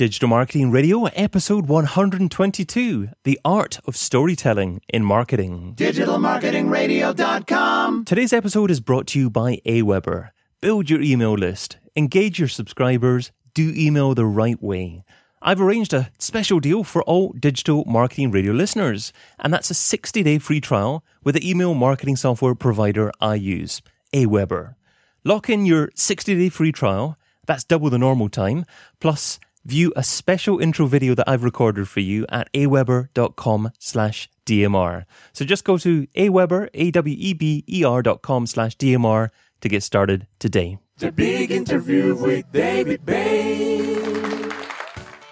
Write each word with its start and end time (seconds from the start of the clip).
Digital 0.00 0.30
Marketing 0.30 0.70
Radio, 0.70 1.04
episode 1.08 1.66
122 1.66 3.10
The 3.24 3.38
Art 3.44 3.80
of 3.84 3.98
Storytelling 3.98 4.80
in 4.88 5.04
Marketing. 5.04 5.74
DigitalMarketingRadio.com. 5.76 8.06
Today's 8.06 8.32
episode 8.32 8.70
is 8.70 8.80
brought 8.80 9.06
to 9.08 9.18
you 9.18 9.28
by 9.28 9.60
Aweber. 9.66 10.30
Build 10.62 10.88
your 10.88 11.02
email 11.02 11.34
list, 11.34 11.76
engage 11.94 12.38
your 12.38 12.48
subscribers, 12.48 13.30
do 13.52 13.74
email 13.76 14.14
the 14.14 14.24
right 14.24 14.62
way. 14.62 15.04
I've 15.42 15.60
arranged 15.60 15.92
a 15.92 16.10
special 16.18 16.60
deal 16.60 16.82
for 16.82 17.02
all 17.02 17.34
Digital 17.38 17.84
Marketing 17.84 18.30
Radio 18.30 18.54
listeners, 18.54 19.12
and 19.38 19.52
that's 19.52 19.70
a 19.70 19.74
60 19.74 20.22
day 20.22 20.38
free 20.38 20.62
trial 20.62 21.04
with 21.22 21.34
the 21.34 21.46
email 21.46 21.74
marketing 21.74 22.16
software 22.16 22.54
provider 22.54 23.12
I 23.20 23.34
use, 23.34 23.82
Aweber. 24.14 24.76
Lock 25.24 25.50
in 25.50 25.66
your 25.66 25.90
60 25.94 26.36
day 26.36 26.48
free 26.48 26.72
trial, 26.72 27.18
that's 27.44 27.64
double 27.64 27.90
the 27.90 27.98
normal 27.98 28.30
time, 28.30 28.64
plus 28.98 29.38
view 29.64 29.92
a 29.96 30.02
special 30.02 30.58
intro 30.58 30.86
video 30.86 31.14
that 31.14 31.28
I've 31.28 31.44
recorded 31.44 31.88
for 31.88 32.00
you 32.00 32.26
at 32.28 32.52
aweber.com 32.52 33.72
slash 33.78 34.28
DMR. 34.46 35.04
So 35.32 35.44
just 35.44 35.64
go 35.64 35.78
to 35.78 36.06
aweber, 36.16 36.68
A-W-E-B-E-R 36.74 38.02
dot 38.02 38.22
com 38.22 38.46
slash 38.46 38.76
DMR 38.76 39.30
to 39.60 39.68
get 39.68 39.82
started 39.82 40.26
today. 40.38 40.78
The 40.98 41.12
big 41.12 41.50
interview 41.50 42.14
with 42.14 42.50
David 42.52 43.06
Boeh. 43.06 44.10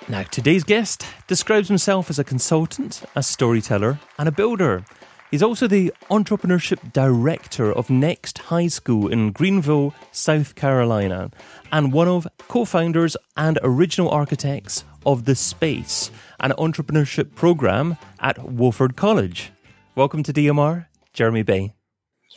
Now, 0.09 0.23
today's 0.23 0.65
guest 0.65 1.05
describes 1.27 1.69
himself 1.69 2.09
as 2.09 2.19
a 2.19 2.25
consultant, 2.25 3.03
a 3.15 3.23
storyteller, 3.23 3.99
and 4.19 4.27
a 4.29 4.33
builder. 4.33 4.85
He's 5.31 5.43
also 5.43 5.67
the 5.67 5.93
entrepreneurship 6.11 6.95
director 6.95 7.71
of 7.71 7.91
Next 7.91 8.39
High 8.39 8.69
School 8.69 9.09
in 9.09 9.33
Greenville, 9.33 9.95
South 10.11 10.55
Carolina, 10.55 11.31
and 11.71 11.93
one 11.93 12.09
of 12.09 12.27
co 12.49 12.65
founders 12.65 13.15
and 13.37 13.59
original 13.63 14.09
architects 14.09 14.85
of 15.05 15.27
The 15.27 15.35
Space, 15.35 16.11
an 16.41 16.53
entrepreneurship 16.53 17.35
program 17.35 17.99
at 18.21 18.37
Wofford 18.39 18.97
College. 18.97 19.53
Welcome 19.95 20.23
to 20.23 20.33
DMR, 20.33 20.87
Jeremy 21.13 21.45
Boeh. 21.45 21.75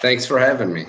Thanks 0.01 0.25
for 0.25 0.37
having 0.37 0.73
me. 0.73 0.85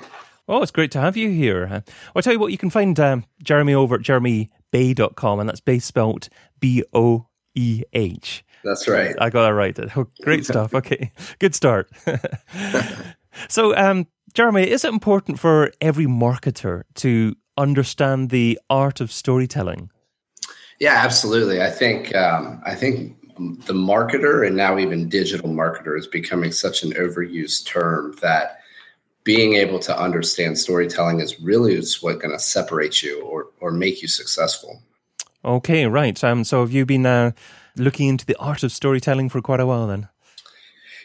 Oh, 0.49 0.61
it's 0.61 0.73
great 0.73 0.91
to 0.93 1.01
have 1.01 1.17
you 1.17 1.31
here. 1.31 1.85
I'll 2.17 2.23
tell 2.23 2.33
you 2.33 2.41
what, 2.41 2.51
you 2.51 2.59
can 2.59 2.71
find 2.71 2.99
um, 2.99 3.25
Jeremy 3.45 3.75
over 3.75 3.95
at 3.95 4.01
jeremyboeh.com, 4.01 5.39
and 5.39 5.49
that's 5.49 5.61
Boeh 5.61 5.81
spelt 5.81 6.29
B 6.59 6.83
O 6.93 7.29
E 7.55 7.85
H. 7.93 8.45
That's 8.65 8.89
right. 8.89 9.15
I 9.19 9.31
got 9.31 9.43
that 9.43 9.55
right. 9.55 9.79
Oh, 9.97 10.07
great 10.23 10.45
stuff. 10.45 10.75
Okay, 10.83 11.13
good 11.39 11.55
start. 11.55 11.91
so, 13.49 13.77
um, 13.77 14.07
Jeremy, 14.35 14.69
is 14.69 14.85
it 14.85 14.93
important 14.93 15.39
for 15.39 15.73
every 15.81 16.07
marketer 16.07 16.83
to 16.97 17.35
understand 17.57 18.31
the 18.31 18.59
art 18.71 19.01
of 19.01 19.13
storytelling? 19.13 19.91
Yeah, 20.81 21.01
absolutely. 21.05 21.63
I 21.63 21.71
think 21.71 22.15
um, 22.15 22.61
I 22.65 22.75
think 22.75 23.17
the 23.67 23.73
marketer 23.73 24.47
and 24.47 24.57
now 24.57 24.79
even 24.79 25.09
digital 25.09 25.49
marketer 25.49 25.99
is 25.99 26.07
becoming 26.07 26.53
such 26.53 26.83
an 26.83 26.93
overused 26.93 27.67
term 27.67 28.15
that 28.23 28.61
being 29.25 29.55
able 29.55 29.79
to 29.79 29.97
understand 29.97 30.59
storytelling 30.59 31.21
is 31.21 31.41
really 31.41 31.75
is 31.75 32.03
what 32.03 32.21
going 32.21 32.33
to 32.33 32.39
separate 32.39 33.03
you 33.03 33.23
or 33.23 33.49
or 33.61 33.71
make 33.71 34.03
you 34.03 34.09
successful. 34.09 34.83
Okay, 35.45 35.87
right. 35.87 36.23
Um, 36.23 36.45
so 36.45 36.61
have 36.61 36.73
you 36.73 36.87
been 36.87 37.07
uh, 37.07 37.33
looking 37.77 38.09
into 38.09 38.27
the 38.27 38.37
art 38.39 38.63
of 38.63 38.73
storytelling 38.73 39.29
for 39.29 39.41
quite 39.41 39.61
a 39.61 39.67
while 39.67 39.87
then? 39.87 40.09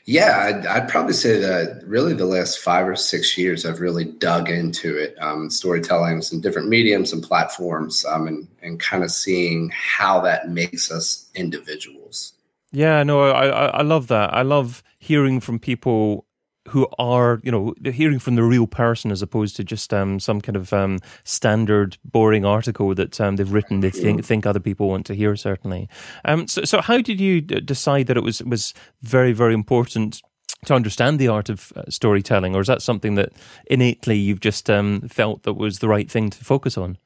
Yeah, 0.06 0.38
I'd, 0.40 0.66
I'd, 0.66 0.88
probably 0.88 1.12
say 1.12 1.38
that 1.42 1.82
really 1.86 2.14
the 2.14 2.26
last 2.26 2.60
five 2.60 2.88
or 2.88 2.96
six 2.96 3.38
years, 3.38 3.66
I've 3.66 3.82
really 3.82 4.06
dug 4.06 4.50
into 4.50 4.98
it, 4.98 5.18
um, 5.20 5.50
storytelling, 5.50 6.22
some 6.22 6.40
different 6.40 6.70
mediums 6.70 7.12
and 7.12 7.22
platforms, 7.22 8.06
um, 8.06 8.26
and, 8.26 8.48
and 8.62 8.80
kind 8.80 9.04
of 9.04 9.12
seeing 9.12 9.70
how 9.74 10.22
that 10.22 10.50
makes 10.50 10.90
us 10.92 11.30
individuals. 11.36 12.32
Yeah, 12.72 13.04
no, 13.04 13.22
I, 13.32 13.48
I 13.48 13.82
love 13.82 14.08
that. 14.08 14.34
I 14.34 14.44
love 14.44 14.82
hearing 14.98 15.42
from 15.42 15.60
people 15.60 16.27
who 16.70 16.88
are 17.00 17.40
you 17.44 17.52
know 17.52 17.74
hearing 17.92 18.20
from 18.20 18.36
the 18.36 18.44
real 18.44 18.68
person 18.68 19.12
as 19.12 19.22
opposed 19.22 19.56
to 19.56 19.64
just 19.64 19.94
um, 19.94 20.20
some 20.20 20.42
kind 20.42 20.56
of 20.56 20.74
um, 20.74 21.00
standard 21.24 21.98
boring 22.04 22.46
article 22.46 22.94
that 22.96 23.20
um, 23.22 23.36
they've 23.36 23.52
written 23.52 23.80
they 23.80 23.90
think 23.90 24.24
think 24.24 24.46
other 24.46 24.60
people 24.60 24.90
want 24.90 25.06
to 25.06 25.14
hear 25.14 25.36
certainly. 25.36 25.90
Um, 26.26 26.48
so 26.48 26.64
so 26.64 26.82
how 26.82 27.02
did 27.02 27.20
you 27.20 27.42
decide 27.42 28.08
that 28.08 28.18
it 28.18 28.24
was 28.24 28.44
was 28.44 28.74
very 29.02 29.34
very 29.34 29.54
important 29.54 30.22
to 30.66 30.74
understand 30.74 31.20
the 31.20 31.28
art 31.28 31.50
of 31.50 31.72
uh, 31.76 31.84
storytelling 31.90 32.56
or 32.56 32.62
is 32.62 32.68
that 32.68 32.82
something 32.82 33.16
that 33.16 33.32
innately 33.68 34.18
you've 34.18 34.40
just 34.40 34.70
um, 34.70 35.02
felt 35.08 35.44
that 35.44 35.54
was 35.54 35.80
the 35.80 35.88
right 35.88 36.10
thing 36.10 36.30
to 36.30 36.44
focus 36.44 36.78
on? 36.78 36.98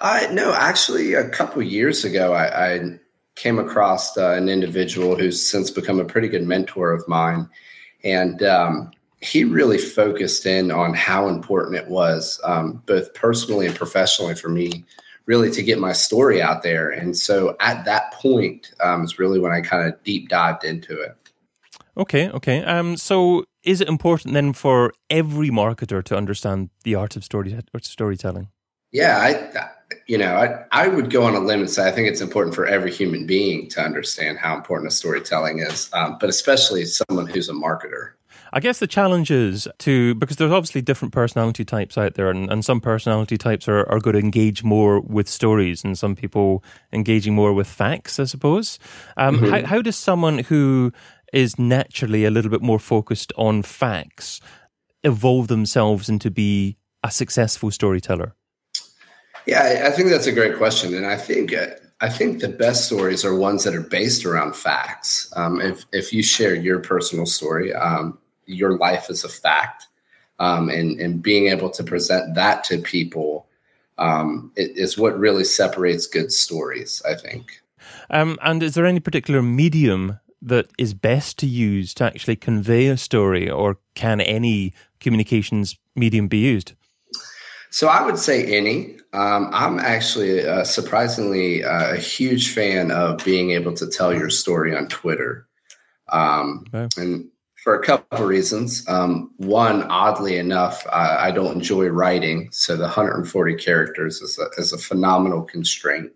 Uh, 0.00 0.26
no 0.32 0.52
actually 0.52 1.14
a 1.14 1.28
couple 1.28 1.62
years 1.62 2.04
ago 2.04 2.34
I, 2.34 2.74
I 2.74 2.98
came 3.34 3.58
across 3.58 4.16
uh, 4.16 4.32
an 4.32 4.48
individual 4.48 5.16
who's 5.16 5.48
since 5.48 5.70
become 5.70 6.00
a 6.00 6.04
pretty 6.04 6.28
good 6.28 6.46
mentor 6.46 6.92
of 6.92 7.06
mine 7.08 7.48
and 8.06 8.42
um, 8.44 8.92
he 9.20 9.42
really 9.42 9.78
focused 9.78 10.46
in 10.46 10.70
on 10.70 10.94
how 10.94 11.28
important 11.28 11.76
it 11.76 11.88
was, 11.88 12.40
um, 12.44 12.82
both 12.86 13.12
personally 13.14 13.66
and 13.66 13.74
professionally, 13.74 14.36
for 14.36 14.48
me, 14.48 14.84
really 15.26 15.50
to 15.50 15.62
get 15.62 15.80
my 15.80 15.92
story 15.92 16.40
out 16.40 16.62
there. 16.62 16.88
And 16.88 17.16
so 17.16 17.56
at 17.58 17.84
that 17.84 18.12
point 18.12 18.72
um, 18.80 19.02
is 19.02 19.18
really 19.18 19.40
when 19.40 19.50
I 19.50 19.60
kind 19.60 19.88
of 19.88 20.02
deep 20.04 20.28
dived 20.28 20.64
into 20.64 21.00
it. 21.00 21.16
Okay, 21.96 22.28
okay. 22.30 22.62
Um, 22.62 22.96
so 22.96 23.44
is 23.64 23.80
it 23.80 23.88
important 23.88 24.34
then 24.34 24.52
for 24.52 24.92
every 25.10 25.50
marketer 25.50 26.04
to 26.04 26.16
understand 26.16 26.70
the 26.84 26.94
art 26.94 27.16
of 27.16 27.24
story 27.24 27.58
storytelling? 27.80 28.48
Yeah, 28.92 29.18
I, 29.18 29.70
you 30.06 30.18
know, 30.18 30.34
I, 30.34 30.64
I 30.72 30.88
would 30.88 31.10
go 31.10 31.24
on 31.24 31.34
a 31.34 31.40
limb 31.40 31.60
and 31.60 31.70
say 31.70 31.86
I 31.86 31.92
think 31.92 32.08
it's 32.08 32.20
important 32.20 32.54
for 32.54 32.66
every 32.66 32.92
human 32.92 33.26
being 33.26 33.68
to 33.70 33.80
understand 33.80 34.38
how 34.38 34.56
important 34.56 34.90
a 34.90 34.94
storytelling 34.94 35.60
is, 35.60 35.90
um, 35.92 36.16
but 36.20 36.28
especially 36.28 36.84
someone 36.84 37.26
who's 37.26 37.48
a 37.48 37.52
marketer. 37.52 38.12
I 38.52 38.60
guess 38.60 38.78
the 38.78 38.86
challenge 38.86 39.30
is 39.30 39.68
to 39.80 40.14
because 40.14 40.36
there's 40.36 40.52
obviously 40.52 40.80
different 40.80 41.12
personality 41.12 41.64
types 41.64 41.98
out 41.98 42.14
there, 42.14 42.30
and, 42.30 42.50
and 42.50 42.64
some 42.64 42.80
personality 42.80 43.36
types 43.36 43.68
are, 43.68 43.88
are 43.90 43.98
going 43.98 44.14
to 44.14 44.20
engage 44.20 44.62
more 44.62 45.00
with 45.00 45.28
stories, 45.28 45.84
and 45.84 45.98
some 45.98 46.14
people 46.14 46.64
engaging 46.92 47.34
more 47.34 47.52
with 47.52 47.66
facts, 47.66 48.18
I 48.18 48.24
suppose. 48.24 48.78
Um, 49.16 49.36
mm-hmm. 49.36 49.50
how, 49.50 49.66
how 49.66 49.82
does 49.82 49.96
someone 49.96 50.38
who 50.38 50.92
is 51.32 51.58
naturally 51.58 52.24
a 52.24 52.30
little 52.30 52.50
bit 52.50 52.62
more 52.62 52.78
focused 52.78 53.32
on 53.36 53.62
facts 53.62 54.40
evolve 55.02 55.48
themselves 55.48 56.08
into 56.08 56.30
be 56.30 56.76
a 57.02 57.10
successful 57.10 57.70
storyteller? 57.70 58.34
Yeah, 59.46 59.84
I 59.86 59.90
think 59.90 60.10
that's 60.10 60.26
a 60.26 60.32
great 60.32 60.56
question, 60.56 60.94
and 60.94 61.06
I 61.06 61.16
think 61.16 61.52
uh, 61.52 61.68
I 62.00 62.08
think 62.08 62.40
the 62.40 62.48
best 62.48 62.86
stories 62.86 63.24
are 63.24 63.34
ones 63.34 63.64
that 63.64 63.74
are 63.74 63.80
based 63.80 64.26
around 64.26 64.56
facts. 64.56 65.32
Um, 65.36 65.60
if 65.60 65.84
if 65.92 66.12
you 66.12 66.22
share 66.22 66.54
your 66.54 66.80
personal 66.80 67.26
story, 67.26 67.72
um, 67.72 68.18
your 68.46 68.76
life 68.76 69.08
is 69.08 69.24
a 69.24 69.28
fact, 69.28 69.86
um, 70.40 70.68
and 70.68 71.00
and 71.00 71.22
being 71.22 71.46
able 71.46 71.70
to 71.70 71.84
present 71.84 72.34
that 72.34 72.64
to 72.64 72.78
people 72.78 73.46
um, 73.98 74.50
is 74.56 74.98
what 74.98 75.18
really 75.18 75.44
separates 75.44 76.06
good 76.06 76.32
stories. 76.32 77.00
I 77.08 77.14
think. 77.14 77.62
Um, 78.10 78.38
and 78.42 78.62
is 78.62 78.74
there 78.74 78.86
any 78.86 79.00
particular 79.00 79.42
medium 79.42 80.18
that 80.42 80.66
is 80.76 80.92
best 80.92 81.38
to 81.38 81.46
use 81.46 81.94
to 81.94 82.04
actually 82.04 82.36
convey 82.36 82.88
a 82.88 82.96
story, 82.96 83.48
or 83.48 83.78
can 83.94 84.20
any 84.20 84.74
communications 84.98 85.78
medium 85.94 86.26
be 86.26 86.38
used? 86.38 86.74
So 87.70 87.88
I 87.88 88.02
would 88.04 88.18
say 88.18 88.56
any. 88.56 88.96
Um, 89.16 89.48
I'm 89.50 89.78
actually 89.78 90.46
uh, 90.46 90.64
surprisingly 90.64 91.64
uh, 91.64 91.94
a 91.94 91.96
huge 91.96 92.52
fan 92.52 92.90
of 92.90 93.24
being 93.24 93.52
able 93.52 93.72
to 93.72 93.88
tell 93.88 94.14
your 94.14 94.28
story 94.28 94.76
on 94.76 94.88
Twitter, 94.88 95.48
um, 96.12 96.66
okay. 96.74 96.86
and 97.02 97.26
for 97.64 97.74
a 97.74 97.82
couple 97.82 98.18
of 98.18 98.28
reasons. 98.28 98.86
Um, 98.86 99.32
one, 99.38 99.84
oddly 99.84 100.36
enough, 100.36 100.86
uh, 100.86 101.16
I 101.18 101.30
don't 101.30 101.56
enjoy 101.56 101.86
writing, 101.86 102.50
so 102.52 102.76
the 102.76 102.82
140 102.82 103.54
characters 103.54 104.20
is 104.20 104.38
a, 104.38 104.60
is 104.60 104.74
a 104.74 104.78
phenomenal 104.78 105.44
constraint, 105.44 106.12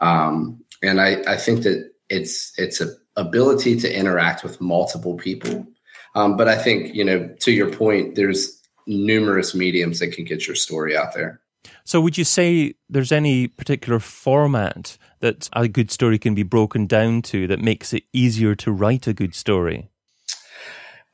um, 0.00 0.62
and 0.80 1.00
I, 1.00 1.24
I, 1.26 1.36
think 1.36 1.64
that 1.64 1.90
it's 2.08 2.52
it's 2.56 2.80
a 2.80 2.94
ability 3.16 3.80
to 3.80 3.92
interact 3.92 4.44
with 4.44 4.60
multiple 4.60 5.16
people. 5.16 5.66
Um, 6.14 6.36
but 6.36 6.46
I 6.46 6.56
think 6.56 6.94
you 6.94 7.02
know, 7.02 7.34
to 7.40 7.50
your 7.50 7.72
point, 7.72 8.14
there's 8.14 8.62
numerous 8.86 9.56
mediums 9.56 9.98
that 9.98 10.12
can 10.12 10.24
get 10.24 10.46
your 10.46 10.56
story 10.56 10.96
out 10.96 11.14
there. 11.14 11.41
So, 11.84 12.00
would 12.00 12.18
you 12.18 12.24
say 12.24 12.74
there's 12.88 13.12
any 13.12 13.48
particular 13.48 13.98
format 13.98 14.98
that 15.20 15.48
a 15.52 15.68
good 15.68 15.90
story 15.90 16.18
can 16.18 16.34
be 16.34 16.42
broken 16.42 16.86
down 16.86 17.22
to 17.22 17.46
that 17.46 17.60
makes 17.60 17.92
it 17.92 18.04
easier 18.12 18.54
to 18.56 18.72
write 18.72 19.06
a 19.06 19.12
good 19.12 19.34
story? 19.34 19.88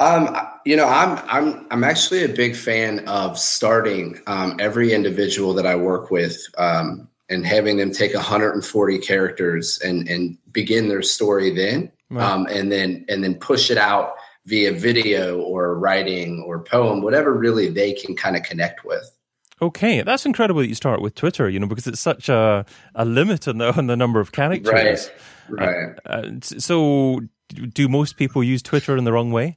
Um, 0.00 0.36
you 0.64 0.76
know, 0.76 0.86
I'm 0.86 1.18
I'm 1.28 1.66
I'm 1.70 1.84
actually 1.84 2.24
a 2.24 2.28
big 2.28 2.54
fan 2.54 3.00
of 3.08 3.38
starting 3.38 4.20
um, 4.26 4.56
every 4.60 4.92
individual 4.92 5.54
that 5.54 5.66
I 5.66 5.74
work 5.74 6.10
with 6.10 6.38
um, 6.56 7.08
and 7.28 7.44
having 7.44 7.76
them 7.76 7.92
take 7.92 8.14
140 8.14 8.98
characters 8.98 9.78
and 9.80 10.08
and 10.08 10.38
begin 10.52 10.88
their 10.88 11.02
story 11.02 11.54
then. 11.54 11.90
Um, 12.16 12.46
and 12.46 12.72
then 12.72 13.04
and 13.10 13.22
then 13.22 13.34
push 13.34 13.70
it 13.70 13.76
out 13.76 14.14
via 14.46 14.72
video 14.72 15.40
or 15.40 15.78
writing 15.78 16.42
or 16.46 16.58
poem, 16.58 17.02
whatever 17.02 17.34
really 17.34 17.68
they 17.68 17.92
can 17.92 18.16
kind 18.16 18.34
of 18.34 18.42
connect 18.42 18.82
with. 18.84 19.10
Okay, 19.60 20.02
that's 20.02 20.24
incredible 20.24 20.60
that 20.60 20.68
you 20.68 20.74
start 20.74 21.00
with 21.00 21.14
Twitter, 21.14 21.48
you 21.48 21.58
know, 21.58 21.66
because 21.66 21.86
it's 21.86 22.00
such 22.00 22.28
a, 22.28 22.64
a 22.94 23.04
limit 23.04 23.48
on 23.48 23.58
the 23.58 23.76
on 23.76 23.86
the 23.88 23.96
number 23.96 24.20
of 24.20 24.32
characters. 24.32 24.72
Right. 24.72 25.12
Right. 25.48 25.98
Uh, 26.06 26.10
uh, 26.10 26.30
so, 26.40 27.20
do 27.72 27.88
most 27.88 28.16
people 28.16 28.44
use 28.44 28.62
Twitter 28.62 28.96
in 28.96 29.04
the 29.04 29.12
wrong 29.12 29.32
way? 29.32 29.56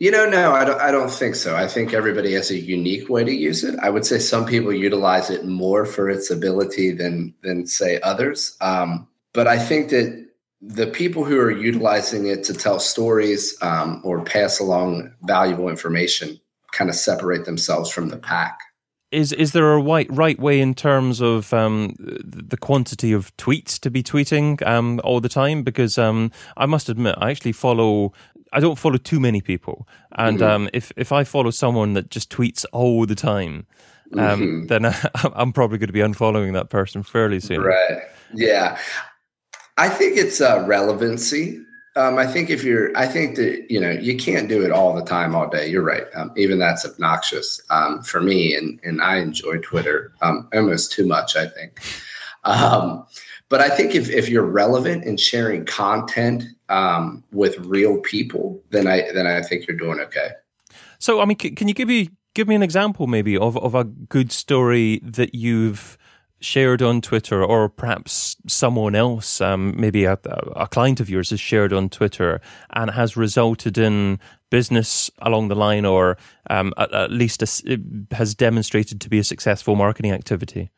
You 0.00 0.10
know, 0.12 0.28
no, 0.28 0.52
I 0.52 0.64
don't. 0.64 0.80
I 0.80 0.90
don't 0.90 1.10
think 1.10 1.34
so. 1.34 1.56
I 1.56 1.66
think 1.66 1.92
everybody 1.92 2.32
has 2.34 2.50
a 2.50 2.58
unique 2.58 3.08
way 3.08 3.24
to 3.24 3.32
use 3.32 3.64
it. 3.64 3.78
I 3.80 3.90
would 3.90 4.06
say 4.06 4.18
some 4.18 4.46
people 4.46 4.72
utilize 4.72 5.28
it 5.28 5.44
more 5.44 5.84
for 5.84 6.08
its 6.08 6.30
ability 6.30 6.92
than 6.92 7.34
than 7.42 7.66
say 7.66 8.00
others. 8.00 8.56
Um, 8.60 9.08
but 9.32 9.46
I 9.46 9.58
think 9.58 9.90
that 9.90 10.28
the 10.60 10.86
people 10.86 11.24
who 11.24 11.38
are 11.38 11.50
utilizing 11.50 12.26
it 12.26 12.44
to 12.44 12.54
tell 12.54 12.80
stories 12.80 13.56
um, 13.62 14.00
or 14.04 14.24
pass 14.24 14.58
along 14.58 15.12
valuable 15.22 15.68
information 15.68 16.40
kind 16.72 16.90
of 16.90 16.96
separate 16.96 17.44
themselves 17.44 17.90
from 17.90 18.08
the 18.08 18.16
pack 18.16 18.60
is 19.10 19.32
is 19.32 19.52
there 19.52 19.72
a 19.72 19.80
right 19.80 20.06
right 20.10 20.38
way 20.38 20.60
in 20.60 20.74
terms 20.74 21.20
of 21.20 21.52
um, 21.54 21.94
the 21.98 22.56
quantity 22.56 23.12
of 23.12 23.34
tweets 23.36 23.78
to 23.80 23.90
be 23.90 24.02
tweeting 24.02 24.64
um, 24.66 25.00
all 25.04 25.20
the 25.20 25.28
time? 25.28 25.62
Because 25.62 25.98
um, 25.98 26.30
I 26.56 26.66
must 26.66 26.88
admit, 26.88 27.16
I 27.18 27.30
actually 27.30 27.52
follow. 27.52 28.12
I 28.52 28.60
don't 28.60 28.78
follow 28.78 28.96
too 28.96 29.20
many 29.20 29.40
people, 29.40 29.86
and 30.12 30.38
mm-hmm. 30.38 30.50
Um, 30.50 30.70
if 30.72 30.92
if 30.96 31.12
I 31.12 31.24
follow 31.24 31.50
someone 31.50 31.94
that 31.94 32.10
just 32.10 32.30
tweets 32.30 32.64
all 32.72 33.06
the 33.06 33.14
time, 33.14 33.66
um, 34.14 34.18
mm-hmm. 34.18 34.66
then 34.66 34.86
I, 34.86 35.10
I'm 35.34 35.52
probably 35.52 35.78
going 35.78 35.88
to 35.88 35.92
be 35.92 36.00
unfollowing 36.00 36.52
that 36.54 36.70
person 36.70 37.02
fairly 37.02 37.40
soon. 37.40 37.60
Right? 37.60 38.02
Yeah, 38.34 38.78
I 39.76 39.88
think 39.88 40.16
it's 40.18 40.40
uh, 40.40 40.64
relevancy. 40.66 41.62
Um, 41.98 42.16
I 42.16 42.28
think 42.28 42.48
if 42.48 42.62
you're, 42.62 42.96
I 42.96 43.06
think 43.06 43.34
that 43.36 43.68
you 43.68 43.80
know 43.80 43.90
you 43.90 44.16
can't 44.16 44.48
do 44.48 44.64
it 44.64 44.70
all 44.70 44.94
the 44.94 45.02
time, 45.02 45.34
all 45.34 45.48
day. 45.48 45.68
You're 45.68 45.82
right. 45.82 46.04
Um, 46.14 46.30
even 46.36 46.60
that's 46.60 46.86
obnoxious 46.86 47.60
um, 47.70 48.02
for 48.02 48.20
me, 48.20 48.54
and 48.54 48.78
and 48.84 49.02
I 49.02 49.16
enjoy 49.16 49.58
Twitter 49.58 50.12
um, 50.22 50.48
almost 50.54 50.92
too 50.92 51.06
much. 51.06 51.34
I 51.34 51.48
think, 51.48 51.80
um, 52.44 53.04
but 53.48 53.60
I 53.60 53.68
think 53.68 53.96
if 53.96 54.08
if 54.10 54.28
you're 54.28 54.44
relevant 54.44 55.06
and 55.06 55.18
sharing 55.18 55.64
content 55.64 56.44
um, 56.68 57.24
with 57.32 57.58
real 57.58 57.98
people, 57.98 58.62
then 58.70 58.86
I 58.86 59.10
then 59.12 59.26
I 59.26 59.42
think 59.42 59.66
you're 59.66 59.76
doing 59.76 59.98
okay. 59.98 60.30
So, 61.00 61.20
I 61.20 61.24
mean, 61.24 61.36
can 61.36 61.66
you 61.66 61.74
give 61.74 61.88
me 61.88 62.10
give 62.32 62.46
me 62.46 62.54
an 62.54 62.62
example 62.62 63.08
maybe 63.08 63.36
of 63.36 63.58
of 63.58 63.74
a 63.74 63.82
good 63.82 64.30
story 64.30 65.00
that 65.02 65.34
you've 65.34 65.98
shared 66.40 66.82
on 66.82 67.00
Twitter, 67.00 67.44
or 67.44 67.68
perhaps 67.68 68.36
someone 68.46 68.94
else, 68.94 69.40
um, 69.40 69.74
maybe 69.78 70.04
a, 70.04 70.18
a, 70.56 70.68
client 70.68 71.00
of 71.00 71.10
yours, 71.10 71.30
has 71.30 71.40
shared 71.40 71.72
on 71.72 71.88
Twitter 71.88 72.40
and 72.70 72.90
has 72.90 73.16
resulted 73.16 73.76
in 73.76 74.20
business 74.50 75.10
along 75.20 75.48
the 75.48 75.54
line, 75.54 75.84
or 75.84 76.16
um, 76.48 76.72
at, 76.76 76.92
at, 76.92 77.10
least 77.10 77.42
a, 77.42 77.80
has 78.12 78.34
demonstrated 78.34 79.00
to 79.00 79.08
be 79.08 79.18
a 79.18 79.24
successful 79.24 79.76
marketing 79.76 80.12
activity? 80.12 80.70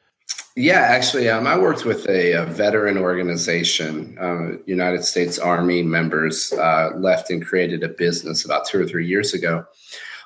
Yeah, 0.57 0.81
actually, 0.81 1.29
um, 1.29 1.47
I 1.47 1.57
worked 1.57 1.85
with 1.85 2.09
a, 2.09 2.33
a 2.33 2.45
veteran 2.45 2.99
organization. 2.99 4.19
Uh, 4.21 4.59
United 4.67 5.05
States 5.05 5.39
Army 5.39 5.83
members 5.83 6.53
uh, 6.55 6.91
left 6.97 7.31
and 7.31 7.45
created 7.45 7.83
a 7.85 7.89
business 7.89 8.45
about 8.45 8.67
two 8.67 8.81
or 8.81 8.87
three 8.87 9.07
years 9.07 9.33
ago. 9.33 9.65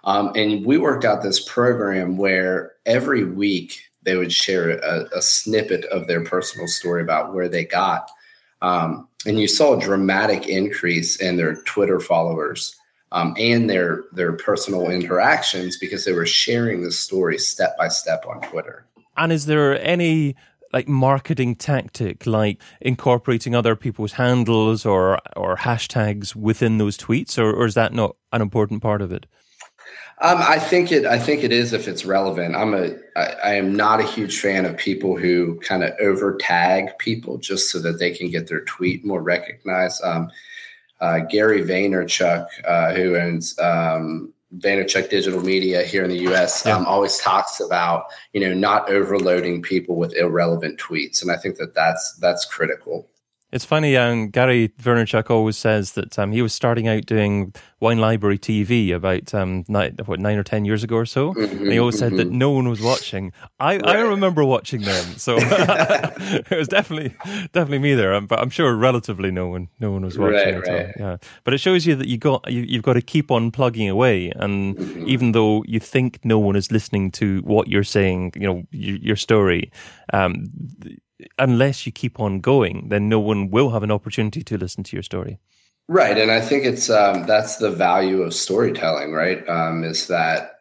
Um, 0.04 0.32
and 0.34 0.64
we 0.64 0.78
worked 0.78 1.04
out 1.04 1.22
this 1.22 1.42
program 1.42 2.16
where 2.16 2.72
every 2.87 3.25
week 3.25 3.83
they 4.04 4.16
would 4.16 4.32
share 4.32 4.78
a, 4.78 5.06
a 5.16 5.22
snippet 5.22 5.84
of 5.86 6.06
their 6.06 6.24
personal 6.24 6.66
story 6.66 7.02
about 7.02 7.34
where 7.34 7.48
they 7.48 7.64
got. 7.64 8.10
Um, 8.62 9.08
and 9.26 9.38
you 9.38 9.48
saw 9.48 9.76
a 9.76 9.80
dramatic 9.80 10.46
increase 10.46 11.16
in 11.16 11.36
their 11.36 11.56
Twitter 11.62 12.00
followers 12.00 12.76
um, 13.12 13.34
and 13.38 13.70
their 13.70 14.04
their 14.12 14.32
personal 14.32 14.90
interactions 14.90 15.78
because 15.78 16.04
they 16.04 16.12
were 16.12 16.26
sharing 16.26 16.82
the 16.82 16.92
story 16.92 17.38
step 17.38 17.76
by 17.78 17.88
step 17.88 18.24
on 18.26 18.40
Twitter. 18.42 18.86
And 19.16 19.32
is 19.32 19.46
there 19.46 19.80
any 19.80 20.34
like 20.72 20.88
marketing 20.88 21.54
tactic, 21.54 22.26
like 22.26 22.60
incorporating 22.80 23.54
other 23.54 23.76
people's 23.76 24.12
handles 24.12 24.84
or 24.84 25.20
or 25.36 25.56
hashtags 25.56 26.34
within 26.34 26.78
those 26.78 26.98
tweets, 26.98 27.38
or, 27.38 27.52
or 27.52 27.66
is 27.66 27.74
that 27.74 27.92
not 27.92 28.16
an 28.32 28.42
important 28.42 28.82
part 28.82 29.00
of 29.00 29.12
it? 29.12 29.26
Um, 30.25 30.38
I 30.41 30.59
think 30.59 30.91
it. 30.91 31.05
I 31.05 31.19
think 31.19 31.44
it 31.44 31.53
is 31.53 31.75
if 31.75 31.87
it's 31.87 32.06
relevant. 32.06 32.56
I'm 32.56 32.73
a. 32.73 32.97
I, 33.15 33.35
I 33.44 33.55
am 33.56 33.76
not 33.76 34.00
a 34.00 34.05
huge 34.05 34.41
fan 34.41 34.65
of 34.65 34.75
people 34.75 35.19
who 35.19 35.61
kind 35.61 35.85
of 35.85 35.93
over 36.00 36.38
tag 36.38 36.97
people 36.97 37.37
just 37.37 37.71
so 37.71 37.79
that 37.81 37.99
they 37.99 38.11
can 38.11 38.31
get 38.31 38.49
their 38.49 38.62
tweet 38.62 39.05
more 39.05 39.21
recognized. 39.21 40.03
Um, 40.03 40.31
uh, 41.03 41.19
Gary 41.19 41.62
Vaynerchuk, 41.62 42.47
uh, 42.67 42.94
who 42.94 43.17
owns 43.17 43.59
um, 43.59 44.32
Vaynerchuk 44.56 45.11
Digital 45.11 45.43
Media 45.43 45.82
here 45.82 46.05
in 46.05 46.09
the 46.09 46.21
U.S., 46.21 46.65
yeah. 46.65 46.75
um, 46.75 46.87
always 46.87 47.19
talks 47.19 47.61
about 47.61 48.06
you 48.32 48.41
know 48.41 48.55
not 48.55 48.88
overloading 48.88 49.61
people 49.61 49.97
with 49.97 50.15
irrelevant 50.15 50.81
tweets, 50.81 51.21
and 51.21 51.31
I 51.31 51.37
think 51.37 51.59
that 51.59 51.75
that's 51.75 52.15
that's 52.15 52.47
critical. 52.47 53.11
It's 53.54 53.64
funny, 53.64 53.96
um, 53.96 54.30
Gary 54.30 54.70
Vaynerchuk 54.82 55.30
always 55.30 55.56
says 55.56 55.92
that 55.92 56.18
um, 56.18 56.32
he 56.32 56.42
was 56.42 56.52
starting 56.52 56.88
out 56.88 57.06
doing 57.06 57.54
Wine 57.78 57.98
Library 57.98 58.36
TV 58.36 58.92
about 58.92 59.32
um, 59.32 59.64
nine, 59.68 59.94
what, 60.06 60.18
nine 60.18 60.38
or 60.38 60.42
ten 60.42 60.64
years 60.64 60.82
ago 60.82 60.96
or 60.96 61.06
so. 61.06 61.32
Mm-hmm, 61.32 61.58
and 61.58 61.72
he 61.72 61.78
always 61.78 61.94
mm-hmm. 61.94 62.00
said 62.00 62.16
that 62.18 62.26
mm-hmm. 62.26 62.38
no 62.38 62.50
one 62.50 62.68
was 62.68 62.80
watching. 62.80 63.32
I, 63.60 63.76
right. 63.76 63.86
I 63.86 64.00
remember 64.00 64.44
watching 64.44 64.80
them, 64.80 65.04
so 65.18 65.36
it 65.38 66.50
was 66.50 66.66
definitely 66.66 67.14
definitely 67.52 67.78
me 67.78 67.94
there. 67.94 68.12
Um, 68.12 68.26
but 68.26 68.40
I'm 68.40 68.50
sure 68.50 68.74
relatively 68.74 69.30
no 69.30 69.46
one 69.46 69.68
no 69.78 69.92
one 69.92 70.02
was 70.02 70.18
watching 70.18 70.34
right, 70.34 70.54
at 70.54 70.66
right. 70.66 70.86
all. 70.86 70.92
Yeah, 70.98 71.16
but 71.44 71.54
it 71.54 71.58
shows 71.58 71.86
you 71.86 71.94
that 71.94 72.08
you 72.08 72.18
got 72.18 72.50
you, 72.50 72.62
you've 72.62 72.82
got 72.82 72.94
to 72.94 73.02
keep 73.02 73.30
on 73.30 73.52
plugging 73.52 73.88
away, 73.88 74.32
and 74.34 74.76
mm-hmm. 74.76 75.06
even 75.06 75.30
though 75.30 75.62
you 75.68 75.78
think 75.78 76.18
no 76.24 76.40
one 76.40 76.56
is 76.56 76.72
listening 76.72 77.12
to 77.12 77.38
what 77.42 77.68
you're 77.68 77.84
saying, 77.84 78.32
you 78.34 78.48
know 78.48 78.64
your, 78.72 78.96
your 78.96 79.16
story. 79.16 79.70
Unless 81.38 81.87
you 81.87 81.93
keep 81.93 82.19
on 82.19 82.40
going, 82.40 82.88
then 82.88 83.08
no 83.08 83.20
one 83.20 83.50
will 83.50 83.70
have 83.70 83.82
an 83.82 83.90
opportunity 83.90 84.43
to 84.43 84.58
listen 84.58 84.82
to 84.84 84.96
your 84.96 85.02
story. 85.02 85.38
Right, 85.88 86.16
and 86.16 86.31
I 86.31 86.40
think 86.40 86.64
it's 86.64 86.88
um, 86.88 87.26
that's 87.26 87.56
the 87.56 87.70
value 87.70 88.22
of 88.22 88.34
storytelling. 88.34 89.12
Right, 89.12 89.46
um, 89.49 89.84
is 89.84 90.06
that 90.08 90.61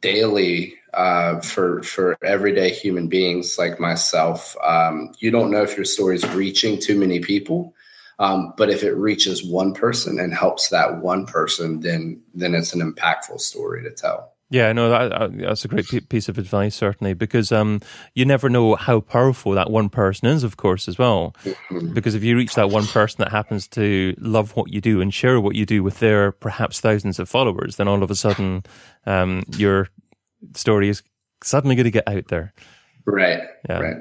daily 0.00 0.74
uh, 0.92 1.40
for 1.40 1.82
for 1.82 2.16
everyday 2.22 2.70
human 2.70 3.08
beings 3.08 3.58
like 3.58 3.80
myself, 3.80 4.56
um, 4.62 5.12
you 5.18 5.30
don't 5.30 5.50
know 5.50 5.62
if 5.62 5.76
your 5.76 5.86
story 5.86 6.16
is 6.16 6.28
reaching 6.28 6.78
too 6.78 6.98
many 6.98 7.20
people. 7.20 7.74
Um, 8.18 8.52
but 8.58 8.68
if 8.68 8.82
it 8.82 8.92
reaches 8.92 9.42
one 9.42 9.72
person 9.72 10.20
and 10.20 10.34
helps 10.34 10.68
that 10.68 10.98
one 10.98 11.24
person, 11.24 11.80
then 11.80 12.20
then 12.34 12.54
it's 12.54 12.74
an 12.74 12.80
impactful 12.80 13.40
story 13.40 13.82
to 13.82 13.90
tell. 13.90 14.34
Yeah, 14.52 14.72
no, 14.72 14.90
that, 14.90 15.38
that's 15.38 15.64
a 15.64 15.68
great 15.68 16.08
piece 16.08 16.28
of 16.28 16.36
advice, 16.36 16.74
certainly, 16.74 17.14
because 17.14 17.52
um, 17.52 17.80
you 18.14 18.24
never 18.24 18.48
know 18.48 18.74
how 18.74 18.98
powerful 18.98 19.52
that 19.52 19.70
one 19.70 19.88
person 19.88 20.26
is, 20.26 20.42
of 20.42 20.56
course, 20.56 20.88
as 20.88 20.98
well. 20.98 21.36
Mm-hmm. 21.44 21.94
Because 21.94 22.16
if 22.16 22.24
you 22.24 22.36
reach 22.36 22.56
that 22.56 22.68
one 22.68 22.86
person 22.86 23.18
that 23.18 23.30
happens 23.30 23.68
to 23.68 24.12
love 24.18 24.56
what 24.56 24.72
you 24.72 24.80
do 24.80 25.00
and 25.00 25.14
share 25.14 25.40
what 25.40 25.54
you 25.54 25.64
do 25.64 25.84
with 25.84 26.00
their 26.00 26.32
perhaps 26.32 26.80
thousands 26.80 27.20
of 27.20 27.28
followers, 27.28 27.76
then 27.76 27.86
all 27.86 28.02
of 28.02 28.10
a 28.10 28.16
sudden 28.16 28.64
um, 29.06 29.44
your 29.56 29.88
story 30.56 30.88
is 30.88 31.04
suddenly 31.44 31.76
going 31.76 31.84
to 31.84 31.90
get 31.92 32.08
out 32.08 32.26
there. 32.26 32.52
Right. 33.04 33.42
Yeah. 33.68 33.78
Right. 33.78 33.96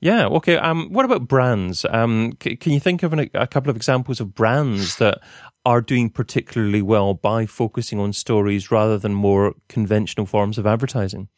Yeah. 0.00 0.26
Okay. 0.28 0.56
Um, 0.56 0.92
what 0.92 1.04
about 1.04 1.28
brands? 1.28 1.84
Um, 1.84 2.32
c- 2.42 2.56
can 2.56 2.72
you 2.72 2.80
think 2.80 3.02
of 3.02 3.12
an, 3.12 3.28
a 3.34 3.46
couple 3.46 3.70
of 3.70 3.76
examples 3.76 4.20
of 4.20 4.34
brands 4.34 4.96
that 4.96 5.18
are 5.64 5.80
doing 5.80 6.10
particularly 6.10 6.82
well 6.82 7.14
by 7.14 7.46
focusing 7.46 7.98
on 7.98 8.12
stories 8.12 8.70
rather 8.70 8.98
than 8.98 9.14
more 9.14 9.54
conventional 9.68 10.26
forms 10.26 10.58
of 10.58 10.66
advertising? 10.66 11.28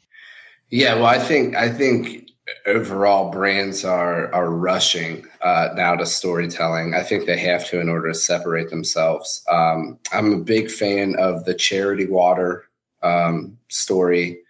Yeah, 0.70 0.94
well, 0.94 1.06
I 1.06 1.18
think 1.18 1.54
I 1.54 1.68
think 1.68 2.30
overall 2.66 3.30
brands 3.30 3.84
are 3.84 4.32
are 4.32 4.50
rushing 4.50 5.26
uh, 5.42 5.68
now 5.74 5.94
to 5.96 6.06
storytelling. 6.06 6.94
I 6.94 7.02
think 7.02 7.26
they 7.26 7.38
have 7.38 7.66
to 7.68 7.80
in 7.80 7.88
order 7.88 8.08
to 8.08 8.14
separate 8.14 8.70
themselves. 8.70 9.44
Um, 9.50 9.98
I'm 10.12 10.32
a 10.32 10.38
big 10.38 10.70
fan 10.70 11.16
of 11.16 11.44
the 11.44 11.54
Charity 11.54 12.06
Water 12.06 12.64
um, 13.02 13.58
story, 13.68 14.40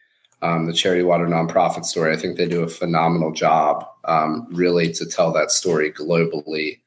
um, 0.43 0.67
the 0.67 0.73
Charity 0.73 1.03
Water 1.03 1.27
nonprofit 1.27 1.85
story. 1.85 2.13
I 2.13 2.17
think 2.17 2.37
they 2.37 2.47
do 2.49 2.63
a 2.63 2.69
phenomenal 2.69 3.33
job, 3.33 3.87
um, 4.05 4.47
really, 4.51 4.93
to 4.93 5.07
tell 5.07 5.33
that 5.33 5.51
story 5.51 5.93
globally. 5.93 6.81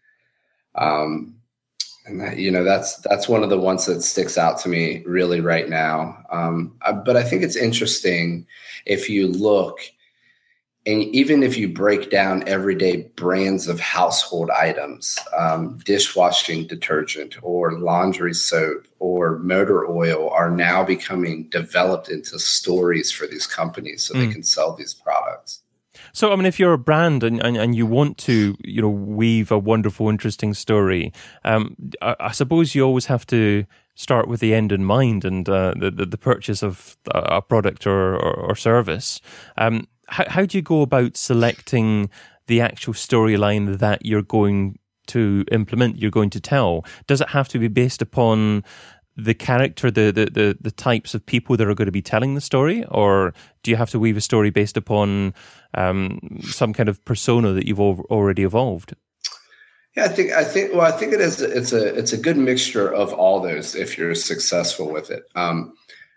Um, 0.75 1.35
and 2.05 2.21
that, 2.21 2.37
you 2.37 2.51
know 2.51 2.63
that's 2.63 2.97
that's 2.97 3.27
one 3.27 3.43
of 3.43 3.49
the 3.49 3.59
ones 3.59 3.85
that 3.85 4.01
sticks 4.01 4.37
out 4.37 4.59
to 4.59 4.69
me 4.69 5.03
really 5.05 5.41
right 5.41 5.69
now 5.69 6.23
um, 6.29 6.75
uh, 6.81 6.93
but 6.93 7.17
i 7.17 7.23
think 7.23 7.43
it's 7.43 7.55
interesting 7.55 8.45
if 8.85 9.09
you 9.09 9.27
look 9.27 9.79
and 10.87 11.01
even 11.01 11.41
if 11.41 11.57
you 11.57 11.67
break 11.67 12.11
down 12.11 12.47
everyday 12.47 13.03
brands 13.15 13.67
of 13.67 13.79
household 13.79 14.49
items 14.51 15.17
um, 15.35 15.77
dishwashing 15.83 16.67
detergent 16.67 17.35
or 17.41 17.79
laundry 17.79 18.33
soap 18.33 18.87
or 18.99 19.39
motor 19.39 19.89
oil 19.89 20.29
are 20.29 20.51
now 20.51 20.83
becoming 20.83 21.49
developed 21.49 22.09
into 22.09 22.37
stories 22.37 23.11
for 23.11 23.25
these 23.27 23.47
companies 23.47 24.03
so 24.03 24.13
mm. 24.13 24.25
they 24.25 24.31
can 24.31 24.43
sell 24.43 24.73
these 24.73 24.93
products 24.93 25.61
so, 26.15 26.31
I 26.31 26.37
mean, 26.37 26.45
if 26.45 26.61
you're 26.61 26.71
a 26.71 26.77
brand 26.77 27.25
and, 27.25 27.43
and, 27.43 27.57
and 27.57 27.75
you 27.75 27.85
want 27.85 28.17
to, 28.19 28.55
you 28.63 28.81
know, 28.81 28.89
weave 28.89 29.51
a 29.51 29.59
wonderful, 29.59 30.07
interesting 30.07 30.53
story, 30.53 31.11
um, 31.43 31.75
I, 32.01 32.15
I, 32.21 32.31
suppose 32.31 32.73
you 32.73 32.83
always 32.83 33.07
have 33.07 33.27
to 33.27 33.65
start 33.95 34.29
with 34.29 34.39
the 34.39 34.53
end 34.53 34.71
in 34.71 34.85
mind 34.85 35.25
and 35.25 35.47
uh, 35.49 35.73
the, 35.77 35.91
the, 35.91 36.05
the 36.05 36.17
purchase 36.17 36.63
of 36.63 36.95
a 37.13 37.41
product 37.41 37.85
or 37.85 38.15
or, 38.15 38.33
or 38.33 38.55
service. 38.55 39.19
Um, 39.57 39.89
how 40.07 40.23
how 40.29 40.45
do 40.45 40.57
you 40.57 40.61
go 40.61 40.81
about 40.83 41.17
selecting 41.17 42.09
the 42.47 42.61
actual 42.61 42.93
storyline 42.93 43.79
that 43.79 44.05
you're 44.05 44.21
going 44.21 44.79
to 45.07 45.43
implement? 45.51 45.97
You're 45.97 46.11
going 46.11 46.29
to 46.29 46.39
tell. 46.39 46.85
Does 47.07 47.19
it 47.19 47.29
have 47.29 47.49
to 47.49 47.59
be 47.59 47.67
based 47.67 48.01
upon 48.01 48.63
the 49.17 49.33
character, 49.33 49.89
the, 49.89 50.11
the, 50.11 50.25
the, 50.25 50.57
the, 50.59 50.71
types 50.71 51.13
of 51.13 51.25
people 51.25 51.55
that 51.55 51.67
are 51.67 51.73
going 51.73 51.85
to 51.85 51.91
be 51.91 52.01
telling 52.01 52.35
the 52.35 52.41
story, 52.41 52.83
or 52.89 53.33
do 53.63 53.71
you 53.71 53.77
have 53.77 53.89
to 53.91 53.99
weave 53.99 54.17
a 54.17 54.21
story 54.21 54.49
based 54.49 54.75
upon 54.75 55.33
um, 55.73 56.19
some 56.41 56.73
kind 56.73 56.89
of 56.89 57.03
persona 57.05 57.53
that 57.53 57.65
you've 57.65 57.79
already 57.79 58.43
evolved? 58.43 58.93
Yeah, 59.95 60.05
I 60.05 60.07
think 60.09 60.31
I 60.33 60.43
think 60.43 60.73
well, 60.73 60.81
I 60.81 60.91
think 60.91 61.13
it 61.13 61.21
is. 61.21 61.39
It's 61.39 61.71
a 61.71 61.95
it's 61.95 62.11
a 62.11 62.17
good 62.17 62.35
mixture 62.35 62.93
of 62.93 63.13
all 63.13 63.39
those 63.39 63.75
if 63.75 63.97
you're 63.97 64.13
successful 64.13 64.91
with 64.91 65.09
it. 65.09 65.23
Um, 65.35 65.73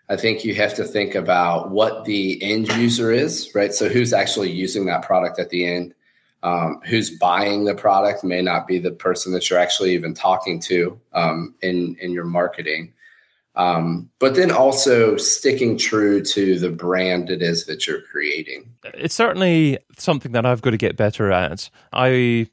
I 0.09 0.17
think 0.17 0.43
you 0.43 0.53
have 0.55 0.73
to 0.73 0.83
think 0.83 1.15
about 1.15 1.71
what 1.71 2.03
the 2.03 2.41
end 2.43 2.67
user 2.73 3.11
is, 3.11 3.49
right? 3.55 3.73
So 3.73 3.87
who's 3.87 4.11
actually 4.11 4.51
using 4.51 4.85
that 4.87 5.03
product 5.03 5.39
at 5.39 5.49
the 5.49 5.65
end? 5.65 5.93
Um, 6.41 6.79
who's 6.85 7.09
buying 7.09 7.65
the 7.65 7.75
product 7.75 8.23
may 8.23 8.41
not 8.41 8.65
be 8.65 8.79
the 8.79 8.91
person 8.91 9.33
that 9.33 9.49
you're 9.49 9.59
actually 9.59 9.93
even 9.93 10.13
talking 10.13 10.59
to 10.61 10.99
um, 11.13 11.53
in 11.61 11.97
in 11.99 12.11
your 12.11 12.23
marketing. 12.23 12.93
Um, 13.55 14.09
but 14.19 14.35
then 14.35 14.51
also 14.51 15.17
sticking 15.17 15.77
true 15.77 16.23
to 16.23 16.57
the 16.59 16.69
brand 16.69 17.29
it 17.29 17.41
is 17.41 17.65
that 17.65 17.85
you're 17.85 18.01
creating. 18.03 18.69
It's 18.93 19.15
certainly 19.15 19.79
something 19.97 20.31
that 20.31 20.45
I've 20.45 20.61
got 20.61 20.69
to 20.69 20.77
get 20.77 20.95
better 20.95 21.29
at. 21.29 21.69
I 21.91 22.47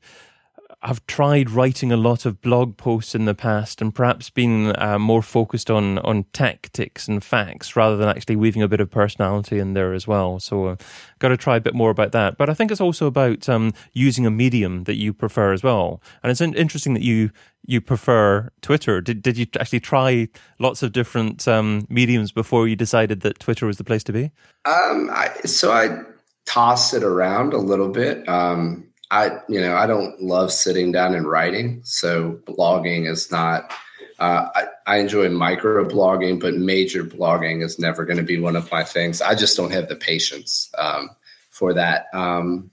I've 0.89 1.05
tried 1.09 1.51
writing 1.51 1.91
a 1.91 1.97
lot 1.97 2.27
of 2.27 2.41
blog 2.41 2.77
posts 2.77 3.17
in 3.17 3.25
the 3.25 3.35
past 3.35 3.83
and 3.83 3.93
perhaps 3.93 4.31
been 4.31 4.73
uh, 4.81 5.01
more 5.01 5.21
focused 5.21 5.69
on 5.69 5.99
on 5.99 6.27
tactics 6.33 7.09
and 7.09 7.25
facts 7.25 7.75
rather 7.75 7.97
than 7.97 8.09
actually 8.09 8.37
weaving 8.37 8.63
a 8.63 8.69
bit 8.69 8.79
of 8.79 8.89
personality 8.89 9.59
in 9.59 9.75
there 9.75 9.93
as 9.95 10.07
well. 10.07 10.39
So, 10.39 10.67
uh, 10.67 10.77
got 11.19 11.31
to 11.31 11.37
try 11.37 11.57
a 11.57 11.61
bit 11.61 11.75
more 11.75 11.91
about 11.91 12.13
that. 12.13 12.39
But 12.39 12.49
I 12.49 12.55
think 12.55 12.71
it's 12.71 12.81
also 12.81 13.09
about 13.09 13.49
um, 13.49 13.73
using 13.95 14.27
a 14.27 14.31
medium 14.31 14.85
that 14.85 14.95
you 14.95 15.13
prefer 15.13 15.53
as 15.53 15.65
well. 15.65 16.01
And 16.23 16.31
it's 16.31 16.41
interesting 16.41 16.95
that 16.95 17.03
you 17.03 17.33
you 17.67 17.81
prefer 17.81 18.53
Twitter. 18.63 19.01
Did 19.01 19.23
did 19.23 19.37
you 19.37 19.47
actually 19.59 19.81
try 19.81 20.29
lots 20.61 20.85
of 20.85 20.93
different 20.93 21.49
um, 21.49 21.89
mediums 21.91 22.31
before 22.31 22.69
you 22.69 22.77
decided 22.77 23.23
that 23.23 23.41
Twitter 23.41 23.67
was 23.67 23.79
the 23.79 23.85
place 23.85 24.05
to 24.05 24.13
be? 24.13 24.31
Um, 24.65 25.11
I, 25.11 25.33
so 25.47 25.73
I 25.73 26.05
tossed 26.45 26.95
it 26.95 27.03
around 27.03 27.55
a 27.55 27.59
little 27.59 27.89
bit. 27.89 28.29
Um, 28.29 28.87
I, 29.11 29.39
you 29.49 29.61
know, 29.61 29.77
I 29.77 29.87
don't 29.87 30.21
love 30.21 30.53
sitting 30.53 30.93
down 30.93 31.15
and 31.15 31.29
writing. 31.29 31.81
So 31.85 32.41
blogging 32.45 33.09
is 33.09 33.31
not, 33.31 33.73
uh, 34.19 34.47
I, 34.55 34.65
I 34.87 34.97
enjoy 34.99 35.29
micro 35.29 35.85
blogging, 35.85 36.41
but 36.41 36.55
major 36.55 37.05
blogging 37.05 37.63
is 37.63 37.79
never 37.79 38.05
going 38.05 38.17
to 38.17 38.23
be 38.23 38.41
one 38.41 38.57
of 38.57 38.71
my 38.71 38.83
things. 38.83 39.23
I 39.23 39.35
just 39.35 39.57
don't 39.57 39.73
have 39.73 39.89
the 39.89 39.97
patience 39.97 40.71
um, 40.79 41.11
for 41.51 41.75
that. 41.75 42.07
Um, 42.13 42.71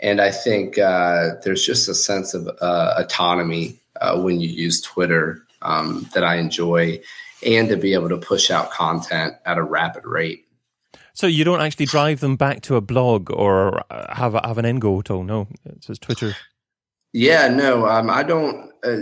and 0.00 0.20
I 0.20 0.30
think 0.30 0.78
uh, 0.78 1.36
there's 1.42 1.64
just 1.64 1.88
a 1.88 1.94
sense 1.94 2.34
of 2.34 2.48
uh, 2.60 2.94
autonomy 2.96 3.80
uh, 4.00 4.20
when 4.20 4.40
you 4.40 4.48
use 4.48 4.80
Twitter 4.80 5.44
um, 5.62 6.08
that 6.14 6.24
I 6.24 6.36
enjoy 6.36 7.00
and 7.44 7.68
to 7.68 7.76
be 7.76 7.94
able 7.94 8.08
to 8.08 8.18
push 8.18 8.50
out 8.50 8.70
content 8.70 9.34
at 9.44 9.58
a 9.58 9.62
rapid 9.62 10.04
rate. 10.04 10.47
So 11.18 11.26
you 11.26 11.42
don't 11.42 11.60
actually 11.60 11.86
drive 11.86 12.20
them 12.20 12.36
back 12.36 12.60
to 12.62 12.76
a 12.76 12.80
blog 12.80 13.28
or 13.32 13.82
uh, 13.92 14.14
have 14.14 14.36
a, 14.36 14.46
have 14.46 14.56
an 14.56 14.64
end 14.64 14.80
goal 14.80 15.00
at 15.00 15.10
all? 15.10 15.24
No, 15.24 15.48
it 15.64 15.82
says 15.82 15.98
Twitter. 15.98 16.36
Yeah, 17.12 17.48
no, 17.48 17.88
um, 17.88 18.08
I 18.08 18.22
don't. 18.22 18.70
Uh, 18.84 18.98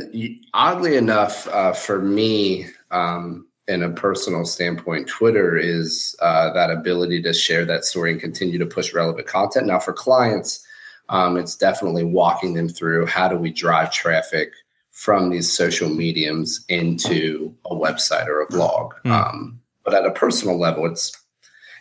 oddly 0.55 0.97
enough, 0.97 1.47
uh, 1.49 1.75
for 1.75 2.01
me, 2.01 2.69
um, 2.91 3.47
in 3.69 3.83
a 3.83 3.91
personal 3.91 4.47
standpoint, 4.47 5.09
Twitter 5.09 5.59
is 5.59 6.17
uh, 6.23 6.55
that 6.55 6.71
ability 6.71 7.21
to 7.21 7.35
share 7.35 7.67
that 7.67 7.85
story 7.85 8.13
and 8.13 8.21
continue 8.21 8.59
to 8.59 8.65
push 8.65 8.95
relevant 8.95 9.27
content. 9.27 9.67
Now, 9.67 9.79
for 9.79 9.93
clients, 9.93 10.67
um, 11.11 11.37
it's 11.37 11.55
definitely 11.55 12.05
walking 12.05 12.55
them 12.55 12.71
through 12.71 13.05
how 13.05 13.29
do 13.29 13.37
we 13.37 13.51
drive 13.51 13.93
traffic 13.93 14.53
from 14.91 15.29
these 15.29 15.53
social 15.53 15.91
mediums 15.91 16.65
into 16.71 17.55
a 17.67 17.75
website 17.75 18.27
or 18.27 18.41
a 18.41 18.47
blog. 18.47 18.95
Mm. 19.05 19.59
but 19.85 19.93
at 19.93 20.07
a 20.07 20.13
personal 20.13 20.59
level, 20.59 20.87
it's 20.87 21.13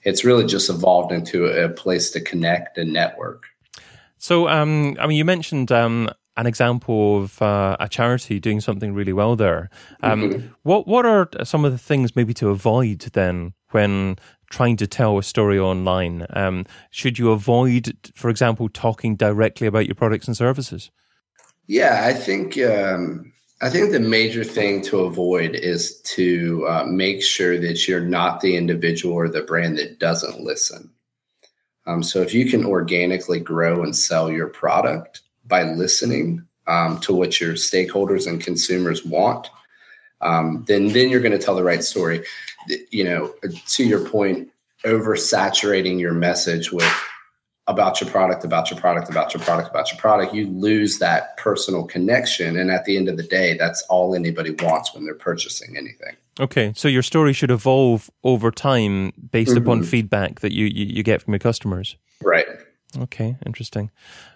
it's 0.06 0.24
really 0.24 0.46
just 0.46 0.70
evolved 0.70 1.12
into 1.12 1.48
a 1.48 1.68
place 1.68 2.12
to 2.12 2.22
connect 2.22 2.78
and 2.78 2.94
network. 2.94 3.48
So, 4.18 4.48
um, 4.48 4.96
I 5.00 5.08
mean, 5.08 5.18
you 5.18 5.26
mentioned 5.26 5.72
um, 5.72 6.10
an 6.38 6.48
example 6.48 7.24
of 7.24 7.42
uh, 7.42 7.76
a 7.80 7.90
charity 7.90 8.40
doing 8.40 8.62
something 8.62 8.94
really 8.94 9.14
well 9.14 9.36
there. 9.36 9.70
Um, 10.02 10.22
mm-hmm. 10.22 10.48
What 10.64 10.88
what 10.88 11.06
are 11.06 11.30
some 11.44 11.66
of 11.66 11.72
the 11.72 11.78
things 11.78 12.16
maybe 12.16 12.34
to 12.36 12.50
avoid 12.50 13.00
then 13.14 13.54
when 13.72 14.18
trying 14.50 14.78
to 14.78 14.88
tell 14.88 15.18
a 15.18 15.24
story 15.24 15.60
online? 15.60 16.26
Um, 16.30 16.66
should 16.92 17.20
you 17.20 17.32
avoid, 17.32 18.12
for 18.16 18.30
example, 18.30 18.70
talking 18.70 19.16
directly 19.16 19.68
about 19.68 19.88
your 19.88 19.96
products 19.96 20.28
and 20.28 20.38
services? 20.38 20.92
Yeah, 21.68 22.04
I 22.06 22.14
think 22.14 22.58
um, 22.60 23.34
I 23.66 23.70
think 23.72 23.92
the 23.92 24.00
major 24.00 24.44
thing 24.44 24.84
to 24.84 25.00
avoid 25.06 25.56
is 25.56 26.00
to 26.02 26.68
uh, 26.68 26.84
make 26.86 27.24
sure 27.24 27.60
that 27.60 27.88
you're 27.88 28.00
not 28.00 28.42
the 28.42 28.56
individual 28.56 29.16
or 29.16 29.28
the 29.28 29.42
brand 29.42 29.80
that 29.80 29.98
doesn't 29.98 30.40
listen. 30.40 30.92
Um, 31.88 32.04
so 32.04 32.22
if 32.22 32.32
you 32.32 32.48
can 32.48 32.64
organically 32.64 33.40
grow 33.40 33.82
and 33.82 33.96
sell 33.96 34.32
your 34.32 34.50
product 34.50 35.22
by 35.48 35.64
listening 35.64 36.46
um, 36.68 37.00
to 37.00 37.16
what 37.16 37.42
your 37.42 37.54
stakeholders 37.54 38.28
and 38.28 38.40
consumers 38.40 39.04
want, 39.04 39.50
um, 40.22 40.64
then 40.68 40.90
then 40.90 41.10
you're 41.10 41.20
going 41.20 41.32
to 41.32 41.44
tell 41.44 41.56
the 41.56 41.64
right 41.64 41.84
story. 41.84 42.24
You 42.92 43.04
know, 43.04 43.34
to 43.70 43.84
your 43.84 44.08
point, 44.08 44.48
oversaturating 44.84 46.00
your 46.00 46.14
message 46.14 46.72
with 46.72 47.04
about 47.68 48.00
your 48.00 48.10
product, 48.10 48.46
about 48.46 48.70
your 48.70 48.80
product, 48.80 49.10
about 49.10 49.34
your 49.34 49.42
product, 49.42 49.70
about 49.70 49.92
your 49.92 50.00
product, 50.00 50.34
you 50.34 50.48
lose 50.48 51.00
that 51.00 51.36
personal 51.38 51.84
connection. 51.84 52.58
And 52.58 52.70
at 52.70 52.86
the 52.86 52.96
end 52.96 53.10
of 53.10 53.18
the 53.18 53.24
day, 53.24 53.58
that's 53.58 53.82
all 53.84 54.14
anybody 54.14 54.52
wants 54.52 54.94
when 54.94 55.04
they're 55.04 55.16
purchasing 55.16 55.76
anything. 55.76 56.16
Okay, 56.40 56.74
so 56.76 56.88
your 56.88 57.02
story 57.02 57.34
should 57.34 57.50
evolve 57.50 58.10
over 58.24 58.52
time 58.52 59.14
based 59.32 59.52
mm-hmm. 59.52 59.64
upon 59.64 59.84
feedback 59.84 60.42
that 60.42 60.52
you, 60.54 60.66
you, 60.66 60.86
you 60.86 61.04
get 61.04 61.22
from 61.22 61.34
your 61.34 61.40
customers. 61.40 61.98
Right. 62.22 62.46
Okay, 62.98 63.36
interesting. 63.46 63.90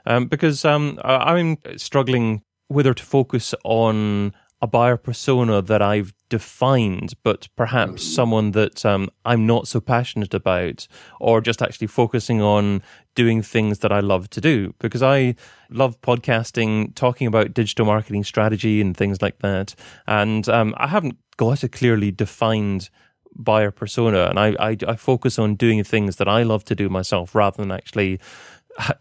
Um, 0.05 0.27
because 0.27 0.65
um, 0.65 0.99
I'm 1.03 1.57
struggling 1.77 2.41
whether 2.67 2.93
to 2.93 3.03
focus 3.03 3.53
on 3.63 4.33
a 4.61 4.67
buyer 4.67 4.97
persona 4.97 5.61
that 5.61 5.81
I've 5.81 6.13
defined, 6.27 7.13
but 7.23 7.47
perhaps 7.55 8.03
mm. 8.03 8.13
someone 8.13 8.51
that 8.51 8.85
um, 8.85 9.09
I'm 9.23 9.45
not 9.45 9.67
so 9.67 9.79
passionate 9.79 10.33
about, 10.33 10.87
or 11.19 11.39
just 11.41 11.61
actually 11.61 11.87
focusing 11.87 12.41
on 12.41 12.83
doing 13.15 13.41
things 13.41 13.79
that 13.79 13.91
I 13.91 14.01
love 14.01 14.29
to 14.31 14.41
do. 14.41 14.73
Because 14.79 15.01
I 15.01 15.35
love 15.69 16.01
podcasting, 16.01 16.93
talking 16.95 17.25
about 17.25 17.53
digital 17.53 17.85
marketing 17.85 18.23
strategy 18.23 18.81
and 18.81 18.95
things 18.95 19.21
like 19.21 19.39
that. 19.39 19.75
And 20.07 20.47
um, 20.49 20.75
I 20.77 20.87
haven't 20.87 21.17
got 21.37 21.63
a 21.63 21.69
clearly 21.69 22.11
defined 22.11 22.89
buyer 23.35 23.71
persona, 23.71 24.25
and 24.25 24.37
I, 24.37 24.55
I, 24.59 24.77
I 24.87 24.95
focus 24.97 25.39
on 25.39 25.55
doing 25.55 25.83
things 25.83 26.17
that 26.17 26.27
I 26.27 26.43
love 26.43 26.65
to 26.65 26.75
do 26.75 26.89
myself 26.89 27.33
rather 27.33 27.57
than 27.57 27.71
actually 27.71 28.19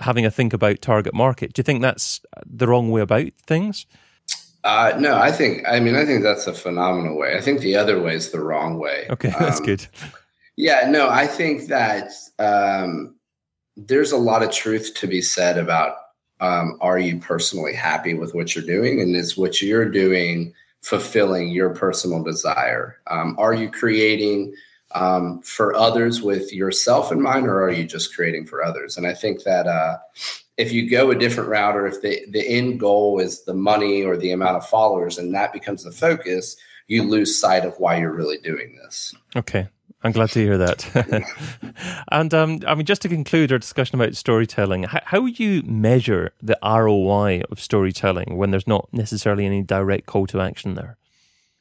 having 0.00 0.24
a 0.24 0.30
think 0.30 0.52
about 0.52 0.80
target 0.80 1.14
market. 1.14 1.52
Do 1.52 1.60
you 1.60 1.64
think 1.64 1.82
that's 1.82 2.20
the 2.46 2.66
wrong 2.66 2.90
way 2.90 3.00
about 3.00 3.32
things? 3.46 3.86
Uh, 4.68 4.94
no, 4.98 5.16
I 5.16 5.32
think. 5.32 5.62
I 5.66 5.80
mean, 5.80 5.94
I 5.94 6.04
think 6.04 6.22
that's 6.22 6.46
a 6.46 6.52
phenomenal 6.52 7.16
way. 7.16 7.38
I 7.38 7.40
think 7.40 7.62
the 7.62 7.75
other 7.75 8.02
way 8.02 8.14
is 8.14 8.32
the 8.32 8.40
wrong 8.40 8.78
way. 8.78 9.06
Okay, 9.08 9.30
that's 9.38 9.60
um, 9.60 9.64
good. 9.64 9.87
Yeah, 10.56 10.90
no, 10.90 11.08
I 11.08 11.26
think 11.26 11.68
that 11.68 12.12
um, 12.38 13.14
there's 13.78 14.12
a 14.12 14.18
lot 14.18 14.42
of 14.42 14.50
truth 14.50 14.92
to 14.96 15.06
be 15.06 15.22
said 15.22 15.56
about 15.56 15.96
um, 16.40 16.76
are 16.82 16.98
you 16.98 17.18
personally 17.18 17.72
happy 17.72 18.12
with 18.12 18.34
what 18.34 18.54
you're 18.54 18.64
doing, 18.64 19.00
and 19.00 19.16
is 19.16 19.38
what 19.38 19.62
you're 19.62 19.88
doing 19.88 20.52
fulfilling 20.82 21.48
your 21.48 21.70
personal 21.70 22.22
desire? 22.22 22.98
Um, 23.06 23.37
are 23.38 23.54
you 23.54 23.70
creating 23.70 24.54
um, 24.94 25.40
for 25.40 25.75
others 25.76 26.20
with 26.20 26.52
yourself 26.52 27.10
in 27.10 27.22
mind, 27.22 27.46
or 27.46 27.62
are 27.62 27.72
you 27.72 27.84
just 27.84 28.14
creating 28.14 28.44
for 28.44 28.62
others? 28.62 28.98
And 28.98 29.06
I 29.06 29.14
think 29.14 29.44
that 29.44 29.66
uh, 29.66 29.96
if 30.58 30.72
you 30.72 30.90
go 30.90 31.10
a 31.10 31.14
different 31.14 31.48
route 31.48 31.76
or 31.76 31.86
if 31.86 32.02
the, 32.02 32.20
the 32.30 32.46
end 32.46 32.80
goal 32.80 33.20
is 33.20 33.44
the 33.44 33.54
money 33.54 34.02
or 34.02 34.16
the 34.16 34.32
amount 34.32 34.56
of 34.56 34.66
followers 34.66 35.16
and 35.16 35.32
that 35.34 35.52
becomes 35.52 35.84
the 35.84 35.92
focus, 35.92 36.56
you 36.88 37.04
lose 37.04 37.40
sight 37.40 37.64
of 37.64 37.78
why 37.78 37.96
you're 37.96 38.12
really 38.12 38.38
doing 38.38 38.76
this. 38.82 39.14
Okay. 39.36 39.68
I'm 40.02 40.12
glad 40.12 40.30
to 40.30 40.40
hear 40.40 40.58
that. 40.58 41.74
and 42.12 42.32
um, 42.32 42.60
I 42.66 42.74
mean, 42.74 42.86
just 42.86 43.02
to 43.02 43.08
conclude 43.08 43.50
our 43.50 43.58
discussion 43.58 44.00
about 44.00 44.14
storytelling, 44.14 44.84
how, 44.84 45.00
how 45.04 45.20
would 45.20 45.40
you 45.40 45.62
measure 45.64 46.32
the 46.40 46.58
ROI 46.62 47.42
of 47.50 47.60
storytelling 47.60 48.36
when 48.36 48.50
there's 48.50 48.66
not 48.66 48.88
necessarily 48.92 49.44
any 49.44 49.62
direct 49.62 50.06
call 50.06 50.26
to 50.28 50.40
action 50.40 50.74
there? 50.74 50.96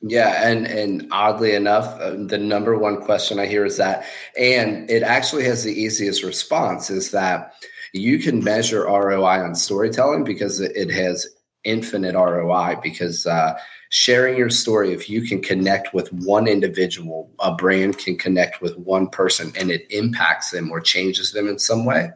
Yeah, 0.02 0.48
and 0.48 0.68
and 0.68 1.08
oddly 1.12 1.56
enough, 1.56 2.00
uh, 2.00 2.12
the 2.12 2.38
number 2.38 2.78
one 2.78 3.02
question 3.02 3.40
I 3.40 3.48
hear 3.48 3.66
is 3.66 3.78
that, 3.78 4.06
and 4.40 4.88
it 4.92 5.02
actually 5.02 5.44
has 5.46 5.64
the 5.64 5.74
easiest 5.74 6.22
response 6.22 6.92
is 6.92 7.10
that 7.12 7.56
you 7.94 8.20
can 8.20 8.44
measure 8.44 8.86
ROI 8.86 9.44
on 9.44 9.56
storytelling 9.56 10.24
because 10.24 10.60
it 10.60 10.90
has 10.90 11.28
infinite 11.64 12.16
ROI 12.16 12.78
because 12.82 13.26
uh, 13.28 13.58
sharing 13.90 14.38
your 14.38 14.50
story, 14.50 14.94
if 14.94 15.10
you 15.10 15.22
can 15.22 15.42
connect 15.42 15.94
with 15.94 16.12
one 16.14 16.48
individual, 16.48 17.32
a 17.40 17.54
brand 17.54 17.98
can 17.98 18.18
connect 18.18 18.62
with 18.62 18.78
one 18.78 19.08
person 19.08 19.52
and 19.60 19.72
it 19.72 19.86
impacts 19.90 20.52
them 20.52 20.72
or 20.72 20.80
changes 20.80 21.32
them 21.34 21.48
in 21.48 21.60
some 21.60 21.86
way, 21.86 22.10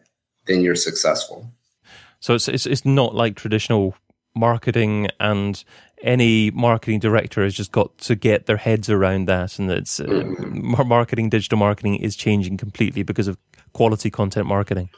then 0.45 0.61
you're 0.61 0.75
successful. 0.75 1.51
So 2.19 2.35
it's 2.35 2.47
it's, 2.47 2.65
it's 2.65 2.85
not 2.85 3.15
like 3.15 3.35
traditional 3.35 3.95
marketing 4.35 5.07
and 5.19 5.63
any 6.03 6.49
marketing 6.51 6.99
director 6.99 7.43
has 7.43 7.53
just 7.53 7.71
got 7.71 7.95
to 7.97 8.15
get 8.15 8.45
their 8.45 8.57
heads 8.57 8.89
around 8.89 9.27
that 9.27 9.59
and 9.59 9.69
it's 9.69 9.99
uh, 9.99 10.05
mm-hmm. 10.05 10.87
marketing 10.87 11.29
digital 11.29 11.57
marketing 11.57 11.97
is 11.97 12.15
changing 12.15 12.57
completely 12.57 13.03
because 13.03 13.27
of 13.27 13.37
quality 13.73 14.09
content 14.09 14.47
marketing. 14.47 14.89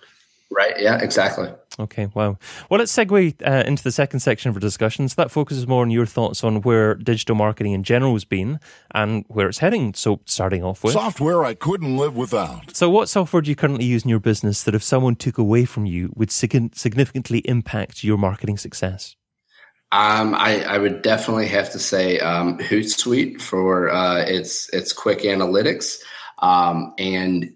Yeah, 0.84 0.98
exactly. 1.02 1.50
Okay. 1.80 2.08
Wow. 2.14 2.38
Well, 2.70 2.80
let's 2.80 2.94
segue 2.94 3.36
uh, 3.48 3.64
into 3.66 3.82
the 3.84 3.92
second 3.92 4.20
section 4.20 4.50
of 4.50 4.58
our 4.58 4.60
discussion. 4.60 5.08
So 5.08 5.16
that 5.22 5.32
focuses 5.32 5.66
more 5.66 5.82
on 5.82 5.92
your 5.92 6.06
thoughts 6.06 6.44
on 6.44 6.62
where 6.62 6.94
digital 6.96 7.36
marketing 7.36 7.72
in 7.72 7.84
general 7.84 8.12
has 8.14 8.26
been 8.26 8.60
and 8.94 9.24
where 9.30 9.48
it's 9.48 9.60
heading. 9.60 9.94
So, 9.94 10.20
starting 10.26 10.62
off 10.62 10.84
with 10.84 10.92
software 10.92 11.46
I 11.46 11.54
couldn't 11.54 11.96
live 11.96 12.18
without. 12.18 12.76
So, 12.76 12.90
what 12.90 13.08
software 13.08 13.42
do 13.42 13.50
you 13.50 13.56
currently 13.56 13.86
use 13.86 14.04
in 14.04 14.10
your 14.10 14.20
business 14.20 14.64
that 14.64 14.76
if 14.76 14.84
someone 14.84 15.16
took 15.16 15.38
away 15.38 15.64
from 15.64 15.86
you 15.86 16.12
would 16.16 16.32
significantly 16.32 17.40
impact 17.46 18.04
your 18.04 18.18
marketing 18.18 18.58
success? 18.58 19.16
Um, 19.94 20.36
I, 20.36 20.64
I, 20.64 20.80
would 20.80 21.02
definitely 21.02 21.48
have 21.48 21.72
to 21.72 21.80
say 21.80 22.20
um, 22.20 22.58
Hootsuite 22.58 23.40
for 23.40 23.90
uh, 23.90 24.26
its 24.26 24.68
its 24.70 24.92
quick 24.92 25.20
analytics 25.20 26.00
um, 26.40 26.94
and 26.98 27.54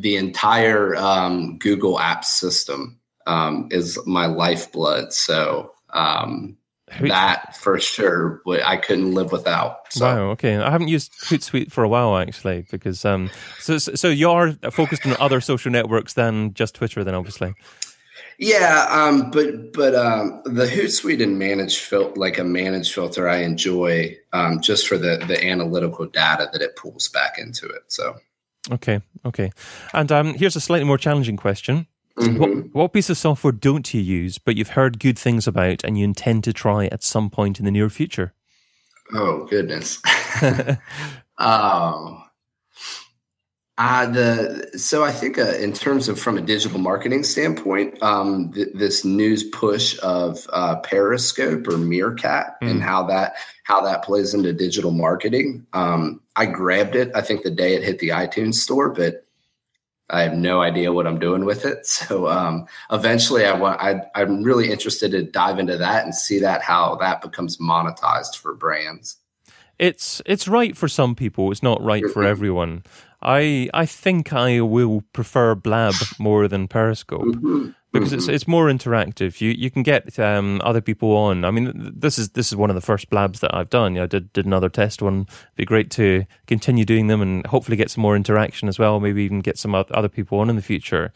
the 0.00 0.16
entire 0.16 0.96
um, 0.96 1.58
Google 1.58 1.98
Apps 1.98 2.26
system 2.26 2.98
um, 3.26 3.68
is 3.70 3.98
my 4.06 4.26
lifeblood. 4.26 5.12
So 5.12 5.72
um, 5.90 6.56
that 7.00 7.56
for 7.56 7.78
sure, 7.78 8.42
I 8.64 8.76
couldn't 8.76 9.14
live 9.14 9.32
without. 9.32 9.92
So. 9.92 10.06
Wow. 10.06 10.30
Okay, 10.30 10.56
I 10.56 10.70
haven't 10.70 10.88
used 10.88 11.12
Hootsuite 11.12 11.70
for 11.70 11.84
a 11.84 11.88
while 11.88 12.16
actually, 12.16 12.66
because 12.70 13.04
um, 13.04 13.30
so 13.58 13.78
so 13.78 14.08
you 14.08 14.30
are 14.30 14.52
focused 14.70 15.06
on 15.06 15.16
other 15.18 15.40
social 15.40 15.70
networks 15.70 16.14
than 16.14 16.54
just 16.54 16.74
Twitter, 16.74 17.04
then 17.04 17.14
obviously. 17.14 17.54
Yeah, 18.38 18.86
um, 18.90 19.30
but 19.30 19.72
but 19.72 19.94
um, 19.94 20.42
the 20.44 20.66
Hootsuite 20.66 21.22
and 21.22 21.38
manage 21.38 21.78
fil- 21.78 22.12
like 22.14 22.38
a 22.38 22.44
managed 22.44 22.94
filter, 22.94 23.28
I 23.28 23.38
enjoy 23.38 24.16
um, 24.32 24.60
just 24.60 24.86
for 24.86 24.96
the 24.96 25.22
the 25.26 25.44
analytical 25.44 26.06
data 26.06 26.48
that 26.52 26.62
it 26.62 26.76
pulls 26.76 27.08
back 27.08 27.38
into 27.38 27.66
it. 27.66 27.82
So 27.88 28.16
Okay, 28.70 29.00
okay. 29.24 29.50
And 29.92 30.12
um, 30.12 30.34
here's 30.34 30.56
a 30.56 30.60
slightly 30.60 30.84
more 30.84 30.98
challenging 30.98 31.36
question. 31.36 31.86
Mm-hmm. 32.18 32.38
What, 32.38 32.74
what, 32.74 32.92
piece 32.92 33.10
of 33.10 33.16
software 33.16 33.52
don't 33.52 33.92
you 33.94 34.00
use, 34.00 34.38
but 34.38 34.56
you've 34.56 34.70
heard 34.70 34.98
good 34.98 35.18
things 35.18 35.46
about 35.46 35.84
and 35.84 35.96
you 35.96 36.04
intend 36.04 36.44
to 36.44 36.52
try 36.52 36.86
at 36.86 37.04
some 37.04 37.30
point 37.30 37.58
in 37.58 37.64
the 37.64 37.70
near 37.70 37.88
future? 37.88 38.34
Oh, 39.14 39.46
goodness. 39.46 40.00
um, 41.38 42.24
uh, 43.78 44.06
the 44.06 44.70
so 44.76 45.04
I 45.04 45.12
think 45.12 45.38
uh, 45.38 45.54
in 45.54 45.72
terms 45.72 46.08
of 46.08 46.18
from 46.18 46.36
a 46.36 46.40
digital 46.40 46.80
marketing 46.80 47.22
standpoint, 47.22 48.02
um, 48.02 48.52
th- 48.52 48.68
this 48.74 49.04
news 49.04 49.44
push 49.44 49.96
of 50.02 50.48
uh, 50.52 50.80
Periscope 50.80 51.68
or 51.68 51.78
Meerkat 51.78 52.60
mm. 52.60 52.70
and 52.70 52.82
how 52.82 53.04
that 53.04 53.36
how 53.62 53.80
that 53.82 54.02
plays 54.02 54.34
into 54.34 54.52
digital 54.52 54.90
marketing. 54.90 55.64
Um, 55.74 56.20
I 56.34 56.46
grabbed 56.46 56.96
it. 56.96 57.12
I 57.14 57.20
think 57.20 57.44
the 57.44 57.52
day 57.52 57.74
it 57.74 57.84
hit 57.84 58.00
the 58.00 58.08
iTunes 58.08 58.54
store, 58.54 58.88
but 58.90 59.24
I 60.10 60.22
have 60.22 60.34
no 60.34 60.60
idea 60.60 60.92
what 60.92 61.06
I'm 61.06 61.20
doing 61.20 61.44
with 61.44 61.64
it. 61.64 61.86
So 61.86 62.26
um, 62.26 62.66
eventually, 62.90 63.44
I 63.44 63.56
want 63.56 63.80
I, 63.80 64.00
I'm 64.16 64.42
really 64.42 64.72
interested 64.72 65.12
to 65.12 65.22
dive 65.22 65.60
into 65.60 65.76
that 65.76 66.04
and 66.04 66.12
see 66.12 66.40
that 66.40 66.62
how 66.62 66.96
that 66.96 67.20
becomes 67.20 67.58
monetized 67.58 68.38
for 68.38 68.54
brands. 68.54 69.18
It's 69.78 70.20
it's 70.26 70.48
right 70.48 70.76
for 70.76 70.88
some 70.88 71.14
people. 71.14 71.52
It's 71.52 71.62
not 71.62 71.80
right 71.80 72.02
for 72.02 72.22
mm-hmm. 72.22 72.30
everyone. 72.30 72.82
I 73.20 73.68
I 73.74 73.86
think 73.86 74.32
I 74.32 74.60
will 74.60 75.02
prefer 75.12 75.54
Blab 75.54 75.94
more 76.18 76.48
than 76.48 76.68
Periscope. 76.68 77.22
Mm-hmm 77.22 77.70
because 77.92 78.10
mm-hmm. 78.10 78.18
it's 78.18 78.28
it's 78.28 78.48
more 78.48 78.66
interactive. 78.66 79.40
You 79.40 79.50
you 79.50 79.70
can 79.70 79.82
get 79.82 80.18
um, 80.18 80.60
other 80.62 80.80
people 80.80 81.16
on. 81.16 81.44
I 81.44 81.50
mean, 81.50 81.92
this 81.96 82.18
is 82.18 82.30
this 82.30 82.48
is 82.48 82.56
one 82.56 82.70
of 82.70 82.74
the 82.74 82.82
first 82.82 83.08
blabs 83.08 83.40
that 83.40 83.54
I've 83.54 83.70
done. 83.70 83.96
I 83.98 84.06
did 84.06 84.32
did 84.32 84.44
another 84.44 84.68
test 84.68 85.00
one. 85.00 85.26
It'd 85.28 85.56
be 85.56 85.64
great 85.64 85.90
to 85.92 86.26
continue 86.46 86.84
doing 86.84 87.06
them 87.06 87.22
and 87.22 87.46
hopefully 87.46 87.76
get 87.76 87.90
some 87.90 88.02
more 88.02 88.14
interaction 88.14 88.68
as 88.68 88.78
well. 88.78 89.00
Maybe 89.00 89.24
even 89.24 89.40
get 89.40 89.58
some 89.58 89.74
other 89.74 90.08
people 90.08 90.38
on 90.40 90.50
in 90.50 90.56
the 90.56 90.62
future. 90.62 91.12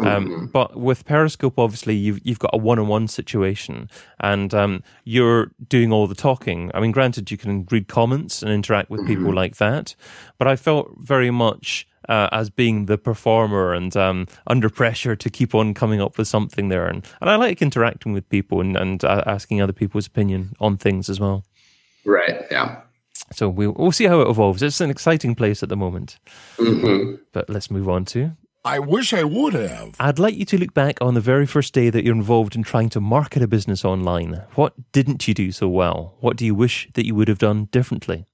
Um, 0.00 0.26
mm-hmm. 0.26 0.46
But 0.46 0.76
with 0.76 1.04
Periscope, 1.04 1.58
obviously 1.58 1.94
you've 1.94 2.20
you've 2.24 2.40
got 2.40 2.50
a 2.52 2.58
one 2.58 2.78
on 2.78 2.88
one 2.88 3.06
situation, 3.06 3.88
and 4.18 4.52
um, 4.52 4.82
you're 5.04 5.52
doing 5.68 5.92
all 5.92 6.06
the 6.08 6.16
talking. 6.16 6.70
I 6.74 6.80
mean, 6.80 6.92
granted, 6.92 7.30
you 7.30 7.36
can 7.36 7.66
read 7.70 7.86
comments 7.86 8.42
and 8.42 8.50
interact 8.50 8.90
with 8.90 9.00
mm-hmm. 9.00 9.14
people 9.14 9.32
like 9.32 9.56
that, 9.56 9.94
but 10.38 10.48
I 10.48 10.56
felt 10.56 10.92
very 10.98 11.30
much 11.30 11.86
uh, 12.08 12.28
as 12.32 12.50
being 12.50 12.86
the 12.86 12.98
performer 12.98 13.74
and 13.74 13.96
um, 13.96 14.26
under 14.46 14.68
pressure 14.68 15.16
to 15.16 15.30
keep 15.30 15.54
on 15.54 15.74
coming 15.74 16.00
up 16.00 16.18
with 16.18 16.28
something 16.28 16.68
there. 16.68 16.86
And, 16.86 17.04
and 17.20 17.30
I 17.30 17.36
like 17.36 17.62
interacting 17.62 18.12
with 18.12 18.28
people 18.28 18.60
and, 18.60 18.76
and 18.76 19.04
uh, 19.04 19.22
asking 19.26 19.60
other 19.60 19.72
people's 19.72 20.06
opinion 20.06 20.54
on 20.60 20.76
things 20.76 21.08
as 21.08 21.20
well. 21.20 21.44
Right. 22.04 22.44
Yeah. 22.50 22.82
So 23.32 23.48
we'll, 23.48 23.72
we'll 23.72 23.92
see 23.92 24.04
how 24.04 24.20
it 24.20 24.28
evolves. 24.28 24.62
It's 24.62 24.80
an 24.80 24.90
exciting 24.90 25.34
place 25.34 25.62
at 25.62 25.68
the 25.68 25.76
moment. 25.76 26.18
Mm-hmm. 26.58 27.16
But 27.32 27.50
let's 27.50 27.70
move 27.70 27.88
on 27.88 28.04
to. 28.06 28.32
I 28.64 28.80
wish 28.80 29.12
I 29.12 29.22
would 29.22 29.54
have. 29.54 29.94
I'd 30.00 30.18
like 30.18 30.34
you 30.34 30.44
to 30.46 30.58
look 30.58 30.74
back 30.74 31.00
on 31.00 31.14
the 31.14 31.20
very 31.20 31.46
first 31.46 31.72
day 31.72 31.88
that 31.88 32.04
you're 32.04 32.16
involved 32.16 32.56
in 32.56 32.64
trying 32.64 32.88
to 32.90 33.00
market 33.00 33.40
a 33.40 33.46
business 33.46 33.84
online. 33.84 34.42
What 34.56 34.74
didn't 34.90 35.28
you 35.28 35.34
do 35.34 35.52
so 35.52 35.68
well? 35.68 36.16
What 36.18 36.36
do 36.36 36.44
you 36.44 36.52
wish 36.52 36.88
that 36.94 37.06
you 37.06 37.14
would 37.14 37.28
have 37.28 37.38
done 37.38 37.66
differently? 37.66 38.26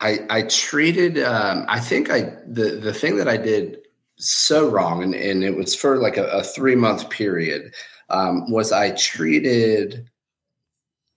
I 0.00 0.20
I 0.28 0.42
treated 0.42 1.18
um, 1.22 1.64
I 1.68 1.80
think 1.80 2.10
I 2.10 2.34
the 2.46 2.78
the 2.82 2.92
thing 2.92 3.16
that 3.16 3.28
I 3.28 3.36
did 3.36 3.78
so 4.18 4.68
wrong 4.68 5.02
and, 5.02 5.14
and 5.14 5.44
it 5.44 5.56
was 5.56 5.74
for 5.74 5.98
like 5.98 6.16
a, 6.16 6.26
a 6.28 6.42
three 6.42 6.74
month 6.74 7.10
period 7.10 7.74
um, 8.08 8.50
was 8.50 8.72
I 8.72 8.90
treated 8.92 10.08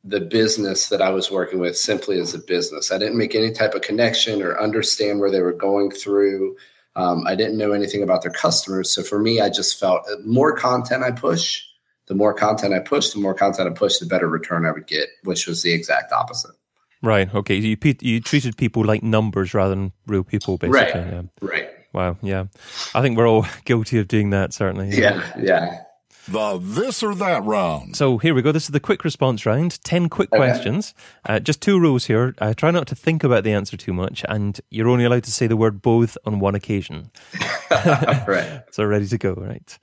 the 0.03 0.21
business 0.21 0.89
that 0.89 1.01
I 1.01 1.09
was 1.09 1.29
working 1.29 1.59
with 1.59 1.77
simply 1.77 2.19
as 2.19 2.33
a 2.33 2.39
business. 2.39 2.91
I 2.91 2.97
didn't 2.97 3.17
make 3.17 3.35
any 3.35 3.51
type 3.51 3.73
of 3.73 3.81
connection 3.81 4.41
or 4.41 4.59
understand 4.59 5.19
where 5.19 5.31
they 5.31 5.41
were 5.41 5.53
going 5.53 5.91
through. 5.91 6.55
Um, 6.95 7.25
I 7.27 7.35
didn't 7.35 7.57
know 7.57 7.73
anything 7.73 8.01
about 8.01 8.21
their 8.21 8.31
customers. 8.31 8.93
So 8.93 9.03
for 9.03 9.19
me, 9.19 9.41
I 9.41 9.49
just 9.49 9.79
felt 9.79 10.05
the 10.05 10.21
more 10.25 10.55
content 10.55 11.03
I 11.03 11.11
push, 11.11 11.63
the 12.07 12.15
more 12.15 12.33
content 12.33 12.73
I 12.73 12.79
push, 12.79 13.09
the 13.09 13.19
more 13.19 13.33
content 13.33 13.69
I 13.69 13.73
push, 13.73 13.97
the 13.97 14.05
better 14.05 14.27
return 14.27 14.65
I 14.65 14.71
would 14.71 14.87
get, 14.87 15.09
which 15.23 15.47
was 15.47 15.61
the 15.61 15.73
exact 15.73 16.11
opposite. 16.11 16.55
Right. 17.01 17.33
Okay. 17.33 17.55
You 17.55 17.77
you 18.01 18.19
treated 18.19 18.57
people 18.57 18.83
like 18.83 19.03
numbers 19.03 19.53
rather 19.53 19.69
than 19.69 19.93
real 20.07 20.23
people, 20.23 20.57
basically. 20.57 21.01
Right. 21.01 21.13
Yeah. 21.13 21.21
Right. 21.41 21.69
Wow. 21.93 22.17
Yeah. 22.21 22.45
I 22.93 23.01
think 23.01 23.17
we're 23.17 23.27
all 23.27 23.47
guilty 23.65 23.99
of 23.99 24.07
doing 24.07 24.31
that. 24.31 24.53
Certainly. 24.53 24.97
Yeah. 24.97 25.23
Yeah. 25.39 25.83
The 26.27 26.59
this 26.61 27.01
or 27.01 27.15
that 27.15 27.43
round. 27.43 27.95
So 27.95 28.19
here 28.19 28.35
we 28.35 28.43
go. 28.43 28.51
This 28.51 28.65
is 28.65 28.69
the 28.69 28.79
quick 28.79 29.03
response 29.03 29.45
round. 29.47 29.83
Ten 29.83 30.09
quick 30.09 30.29
okay. 30.31 30.37
questions. 30.37 30.93
Uh, 31.27 31.39
just 31.39 31.61
two 31.61 31.79
rules 31.79 32.05
here. 32.05 32.35
Uh, 32.37 32.53
try 32.53 32.69
not 32.69 32.85
to 32.87 32.95
think 32.95 33.23
about 33.23 33.43
the 33.43 33.51
answer 33.51 33.77
too 33.77 33.93
much, 33.93 34.23
and 34.29 34.59
you're 34.69 34.89
only 34.89 35.05
allowed 35.05 35.23
to 35.23 35.31
say 35.31 35.47
the 35.47 35.57
word 35.57 35.81
both 35.81 36.17
on 36.25 36.39
one 36.39 36.53
occasion. 36.53 37.11
right. 37.71 38.63
So 38.71 38.85
ready 38.85 39.07
to 39.07 39.17
go. 39.17 39.33
Right. 39.33 39.79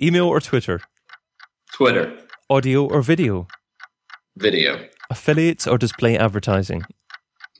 Email 0.00 0.26
or 0.26 0.40
Twitter. 0.40 0.80
Twitter. 1.72 2.16
Audio 2.48 2.86
or 2.86 3.02
video. 3.02 3.48
Video. 4.36 4.88
Affiliates 5.10 5.66
or 5.66 5.76
display 5.76 6.16
advertising? 6.16 6.82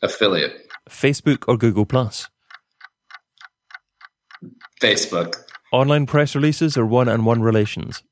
Affiliate. 0.02 0.68
Facebook 0.88 1.44
or 1.48 1.56
Google 1.56 1.84
Plus? 1.84 2.28
Facebook. 4.80 5.42
Online 5.72 6.06
press 6.06 6.34
releases 6.34 6.76
or 6.76 6.86
one-on-one 6.86 7.42
relations? 7.42 8.02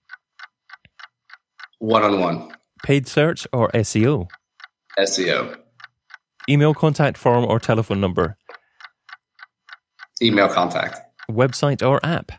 One-on-one. 1.78 2.52
Paid 2.82 3.06
search 3.06 3.46
or 3.52 3.70
SEO? 3.70 4.28
SEO. 4.98 5.56
Email 6.48 6.74
contact 6.74 7.16
form 7.16 7.44
or 7.44 7.60
telephone 7.60 8.00
number? 8.00 8.36
Email 10.20 10.48
contact. 10.48 11.00
Website 11.30 11.86
or 11.86 12.04
app? 12.04 12.32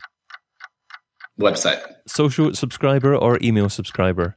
Website. 1.39 1.81
Social 2.07 2.53
subscriber 2.53 3.15
or 3.15 3.39
email 3.41 3.69
subscriber? 3.69 4.35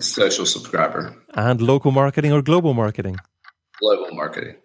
Social 0.00 0.46
subscriber. 0.46 1.14
And 1.34 1.60
local 1.60 1.90
marketing 1.90 2.32
or 2.32 2.42
global 2.42 2.74
marketing? 2.74 3.16
Global 3.78 4.14
marketing. 4.14 4.56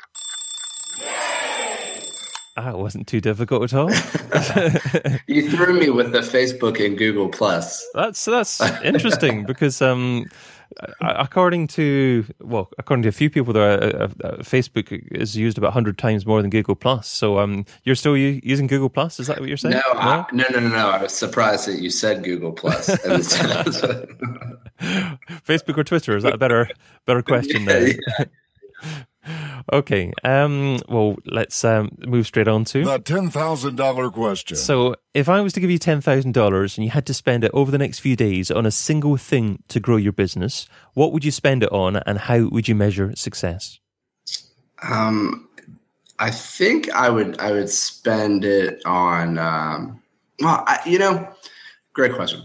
Ah, 2.59 2.71
it 2.71 2.77
wasn't 2.77 3.07
too 3.07 3.21
difficult 3.21 3.71
at 3.71 3.73
all. 3.73 3.91
you 5.27 5.47
threw 5.47 5.79
me 5.79 5.91
with 5.91 6.11
the 6.11 6.21
Facebook 6.21 6.83
and 6.83 6.97
Google 6.97 7.29
Plus. 7.29 7.85
That's 7.93 8.25
that's 8.25 8.59
interesting 8.83 9.45
because 9.45 9.79
um, 9.79 10.25
according 11.01 11.67
to 11.67 12.25
well, 12.41 12.69
according 12.79 13.03
to 13.03 13.09
a 13.09 13.11
few 13.11 13.29
people, 13.29 13.53
there, 13.53 13.71
uh, 13.71 13.85
uh, 13.85 14.03
uh, 14.23 14.37
Facebook 14.37 14.91
is 15.11 15.37
used 15.37 15.59
about 15.59 15.73
hundred 15.73 15.99
times 15.99 16.25
more 16.25 16.41
than 16.41 16.49
Google 16.49 16.75
Plus. 16.75 17.07
So, 17.07 17.37
um, 17.37 17.65
you're 17.83 17.95
still 17.95 18.17
using 18.17 18.65
Google 18.65 18.89
Plus? 18.89 19.19
Is 19.19 19.27
that 19.27 19.39
what 19.39 19.49
you're 19.49 19.57
saying? 19.57 19.75
No, 19.75 19.93
no, 19.93 19.99
I, 19.99 20.25
no, 20.31 20.45
no, 20.49 20.59
no, 20.59 20.69
no. 20.69 20.89
I 20.89 21.03
was 21.03 21.13
surprised 21.13 21.67
that 21.67 21.79
you 21.79 21.91
said 21.91 22.23
Google 22.23 22.53
Plus. 22.53 22.89
Facebook 25.45 25.77
or 25.77 25.83
Twitter? 25.83 26.15
Is 26.17 26.23
that 26.23 26.33
a 26.33 26.37
better 26.37 26.69
better 27.05 27.21
question? 27.21 27.65
Yeah, 27.65 27.93
yeah. 28.07 28.25
okay. 29.73 30.13
Um, 30.23 30.79
well, 30.87 31.17
let's 31.25 31.63
um, 31.63 31.97
move 32.05 32.27
straight 32.27 32.47
on 32.47 32.65
to 32.65 32.83
the 32.83 32.99
ten 32.99 33.29
thousand 33.29 33.75
dollar 33.75 34.09
question. 34.09 34.57
So, 34.57 34.95
if 35.13 35.29
I 35.29 35.41
was 35.41 35.53
to 35.53 35.59
give 35.59 35.71
you 35.71 35.79
ten 35.79 36.01
thousand 36.01 36.33
dollars 36.33 36.77
and 36.77 36.85
you 36.85 36.91
had 36.91 37.05
to 37.07 37.13
spend 37.13 37.43
it 37.43 37.51
over 37.53 37.71
the 37.71 37.77
next 37.77 37.99
few 37.99 38.15
days 38.15 38.51
on 38.51 38.65
a 38.65 38.71
single 38.71 39.17
thing 39.17 39.63
to 39.69 39.79
grow 39.79 39.97
your 39.97 40.13
business, 40.13 40.67
what 40.93 41.11
would 41.11 41.25
you 41.25 41.31
spend 41.31 41.63
it 41.63 41.71
on, 41.71 41.97
and 41.97 42.17
how 42.19 42.47
would 42.47 42.67
you 42.67 42.75
measure 42.75 43.15
success? 43.15 43.79
Um, 44.83 45.49
I 46.19 46.31
think 46.31 46.89
I 46.91 47.09
would 47.09 47.39
I 47.39 47.51
would 47.51 47.69
spend 47.69 48.45
it 48.45 48.81
on. 48.85 49.37
Um, 49.37 50.01
well, 50.39 50.63
I, 50.67 50.79
you 50.85 50.99
know, 50.99 51.27
great 51.93 52.13
question. 52.13 52.43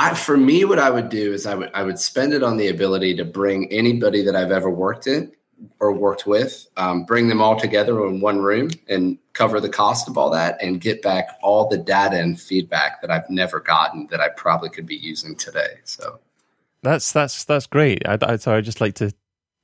I, 0.00 0.14
for 0.14 0.38
me, 0.38 0.64
what 0.64 0.78
I 0.78 0.88
would 0.88 1.10
do 1.10 1.34
is 1.34 1.44
I 1.44 1.54
would 1.54 1.70
I 1.74 1.82
would 1.82 1.98
spend 1.98 2.32
it 2.32 2.42
on 2.42 2.56
the 2.56 2.68
ability 2.68 3.14
to 3.16 3.24
bring 3.26 3.70
anybody 3.70 4.22
that 4.22 4.34
I've 4.34 4.50
ever 4.50 4.70
worked 4.70 5.06
in 5.06 5.30
or 5.78 5.92
worked 5.92 6.26
with, 6.26 6.66
um, 6.78 7.04
bring 7.04 7.28
them 7.28 7.42
all 7.42 7.60
together 7.60 8.06
in 8.06 8.22
one 8.22 8.38
room 8.38 8.70
and 8.88 9.18
cover 9.34 9.60
the 9.60 9.68
cost 9.68 10.08
of 10.08 10.16
all 10.16 10.30
that, 10.30 10.56
and 10.62 10.80
get 10.80 11.02
back 11.02 11.28
all 11.42 11.68
the 11.68 11.76
data 11.76 12.16
and 12.16 12.40
feedback 12.40 13.02
that 13.02 13.10
I've 13.10 13.28
never 13.28 13.60
gotten 13.60 14.06
that 14.10 14.22
I 14.22 14.30
probably 14.30 14.70
could 14.70 14.86
be 14.86 14.96
using 14.96 15.36
today. 15.36 15.80
So 15.84 16.18
that's 16.82 17.12
that's 17.12 17.44
that's 17.44 17.66
great. 17.66 18.08
I, 18.08 18.16
I 18.22 18.36
so 18.36 18.54
I 18.54 18.62
just 18.62 18.80
like 18.80 18.94
to 18.94 19.12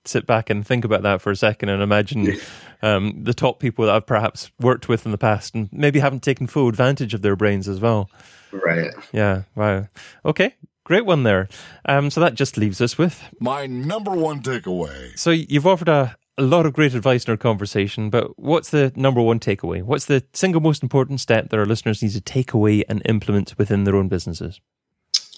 sit 0.09 0.27
back 0.27 0.51
and 0.51 0.67
think 0.67 0.85
about 0.85 1.03
that 1.03 1.21
for 1.21 1.31
a 1.31 1.37
second 1.37 1.69
and 1.69 1.83
imagine 1.83 2.37
um, 2.83 3.25
the 3.25 3.35
top 3.35 3.61
people 3.61 3.87
that 3.87 3.95
I've 3.95 4.07
perhaps 4.07 4.51
worked 4.61 4.89
with 4.89 5.05
in 5.05 5.13
the 5.13 5.19
past 5.19 5.55
and 5.55 5.69
maybe 5.73 6.01
haven't 6.01 6.23
taken 6.23 6.47
full 6.47 6.69
advantage 6.69 7.15
of 7.15 7.23
their 7.23 7.37
brains 7.37 7.69
as 7.69 7.81
well. 7.81 8.11
Right. 8.53 8.93
Yeah. 9.13 9.43
Wow. 9.55 9.89
Okay. 10.25 10.55
Great 10.85 11.05
one 11.05 11.25
there. 11.25 11.49
Um, 11.85 12.11
so 12.11 12.21
that 12.21 12.35
just 12.35 12.57
leaves 12.57 12.81
us 12.81 12.97
with 12.97 13.21
my 13.41 13.67
number 13.67 14.13
one 14.13 14.41
takeaway. 14.41 15.19
So 15.19 15.31
you've 15.31 15.67
offered 15.67 15.89
a, 15.89 16.17
a 16.39 16.43
lot 16.43 16.65
of 16.65 16.75
great 16.75 16.95
advice 16.95 17.25
in 17.25 17.33
our 17.33 17.37
conversation, 17.37 18.09
but 18.09 18.39
what's 18.39 18.71
the 18.71 18.93
number 18.95 19.21
one 19.21 19.41
takeaway? 19.41 19.83
What's 19.83 20.05
the 20.05 20.23
single 20.33 20.61
most 20.61 20.85
important 20.85 21.21
step 21.21 21.51
that 21.51 21.59
our 21.59 21.67
listeners 21.67 22.03
need 22.03 22.13
to 22.13 22.21
take 22.21 22.53
away 22.53 22.85
and 22.89 23.03
implement 23.05 23.59
within 23.59 23.83
their 23.83 23.97
own 23.97 24.07
businesses? 24.07 24.61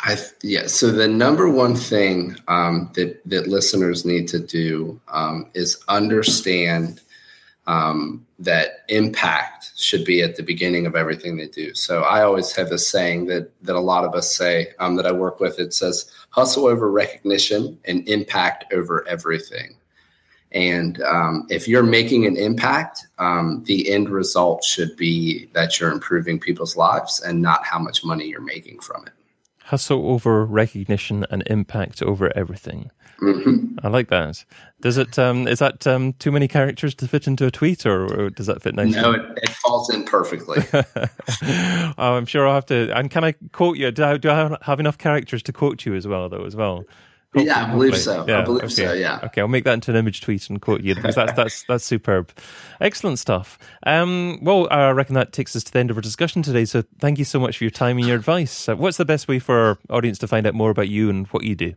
I 0.01 0.17
yeah. 0.43 0.67
So 0.67 0.91
the 0.91 1.09
number 1.09 1.49
one 1.49 1.75
thing 1.75 2.37
um, 2.47 2.91
that 2.95 3.21
that 3.29 3.49
listeners 3.49 4.05
need 4.05 4.29
to 4.29 4.39
do 4.39 5.01
um, 5.09 5.47
is 5.55 5.83
understand 5.89 7.01
um, 7.67 8.25
that 8.39 8.85
impact 8.89 9.73
should 9.77 10.05
be 10.05 10.23
at 10.23 10.37
the 10.37 10.43
beginning 10.43 10.87
of 10.87 10.95
everything 10.95 11.37
they 11.37 11.49
do. 11.49 11.75
So 11.75 12.03
I 12.03 12.23
always 12.23 12.55
have 12.55 12.71
this 12.71 12.89
saying 12.89 13.27
that 13.27 13.51
that 13.63 13.75
a 13.75 13.81
lot 13.81 14.05
of 14.05 14.15
us 14.15 14.35
say 14.35 14.69
um, 14.79 14.95
that 14.97 15.07
I 15.07 15.13
work 15.13 15.41
with. 15.41 15.59
It 15.59 15.75
says 15.75 16.11
hustle 16.31 16.67
over 16.67 16.91
recognition 16.91 17.79
and 17.85 18.09
impact 18.09 18.73
over 18.73 19.07
everything. 19.09 19.75
And 20.53 21.03
um, 21.03 21.47
if 21.51 21.69
you're 21.69 21.83
making 21.83 22.25
an 22.25 22.37
impact, 22.37 23.07
um, 23.19 23.63
the 23.67 23.91
end 23.91 24.09
result 24.09 24.65
should 24.65 24.97
be 24.97 25.51
that 25.53 25.79
you're 25.79 25.93
improving 25.93 26.41
people's 26.41 26.75
lives 26.75 27.21
and 27.21 27.43
not 27.43 27.67
how 27.67 27.79
much 27.79 28.03
money 28.03 28.29
you're 28.29 28.41
making 28.41 28.79
from 28.79 29.07
it 29.07 29.13
hustle 29.69 30.11
over 30.11 30.47
recognition 30.47 31.27
and 31.31 31.43
impact 31.47 32.03
over 32.03 32.35
everything. 32.37 32.91
Mm-hmm. 33.21 33.85
I 33.85 33.89
like 33.89 34.09
that. 34.09 34.45
Does 34.81 34.97
it? 34.97 35.19
Um, 35.19 35.47
is 35.47 35.59
that 35.59 35.87
um, 35.87 36.15
too 36.15 36.33
many 36.33 36.49
characters 36.49 36.95
to 36.97 37.09
fit 37.09 37.27
into 37.27 37.47
a 37.47 37.51
tweet, 37.51 37.85
or, 37.85 38.05
or 38.05 38.31
does 38.31 38.47
that 38.47 38.63
fit 38.63 38.75
nicely? 38.75 39.01
No, 39.01 39.13
it, 39.13 39.39
it 39.43 39.51
falls 39.51 39.93
in 39.93 40.05
perfectly. 40.05 40.65
oh, 40.73 42.15
I'm 42.17 42.27
sure 42.27 42.47
I'll 42.47 42.55
have 42.55 42.67
to. 42.67 42.97
And 42.97 43.11
can 43.11 43.25
I 43.25 43.33
quote 43.53 43.77
you? 43.77 43.91
Do 43.91 44.05
I, 44.05 44.17
do 44.17 44.31
I 44.31 44.57
have 44.63 44.81
enough 44.81 44.97
characters 44.97 45.43
to 45.45 45.53
quote 45.53 45.85
you 45.85 45.95
as 45.95 46.07
well, 46.07 46.29
though? 46.29 46.45
As 46.45 46.57
well. 46.57 46.85
Hopefully, 47.35 47.47
yeah, 47.47 47.67
I 47.67 47.71
believe 47.71 47.97
so. 47.97 48.25
Yeah, 48.27 48.41
I 48.41 48.45
believe 48.45 48.65
okay. 48.65 48.73
so. 48.73 48.93
Yeah. 48.95 49.21
Okay, 49.25 49.43
I'll 49.43 49.49
make 49.49 49.65
that 49.65 49.75
into 49.75 49.91
an 49.91 49.99
image 49.99 50.23
tweet 50.23 50.49
and 50.49 50.63
quote 50.63 50.81
you 50.81 50.95
because 50.95 51.15
that's 51.15 51.35
that's 51.35 51.63
that's 51.65 51.85
superb. 51.85 52.33
Excellent 52.81 53.19
stuff. 53.19 53.59
Um, 53.85 54.39
well, 54.41 54.67
I 54.71 54.93
reckon 54.93 55.15
that 55.15 55.35
takes 55.35 55.55
us 55.55 55.63
to 55.65 55.73
the 55.73 55.79
end 55.79 55.91
of 55.91 55.99
our 55.99 56.01
discussion 56.01 56.43
today. 56.43 56.65
So 56.65 56.85
thank 57.01 57.19
you 57.19 57.27
so 57.27 57.39
much 57.39 57.59
for 57.59 57.65
your 57.65 57.71
time 57.71 57.99
and 57.99 58.07
your 58.07 58.17
advice. 58.17 58.67
Uh, 58.67 58.77
what's 58.77 58.97
the 58.97 59.05
best 59.05 59.29
way 59.29 59.39
for 59.39 59.59
our 59.59 59.79
audience 59.91 60.17
to 60.21 60.27
find 60.27 60.47
out 60.47 60.55
more 60.55 60.71
about 60.71 60.89
you 60.89 61.11
and 61.11 61.27
what 61.27 61.45
you 61.45 61.55
do? 61.55 61.75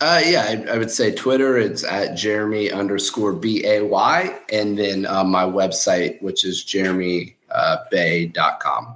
Uh, 0.00 0.20
yeah, 0.24 0.46
I, 0.48 0.64
I, 0.74 0.78
would 0.78 0.90
say 0.90 1.14
Twitter. 1.14 1.56
It's 1.56 1.84
at 1.84 2.16
Jeremy 2.16 2.72
underscore 2.72 3.34
B 3.34 3.64
A 3.64 3.84
Y, 3.84 4.40
and 4.52 4.76
then 4.76 5.06
um, 5.06 5.30
my 5.30 5.44
website, 5.44 6.20
which 6.20 6.44
is 6.44 6.64
jeremyboeh.com. 6.64 8.94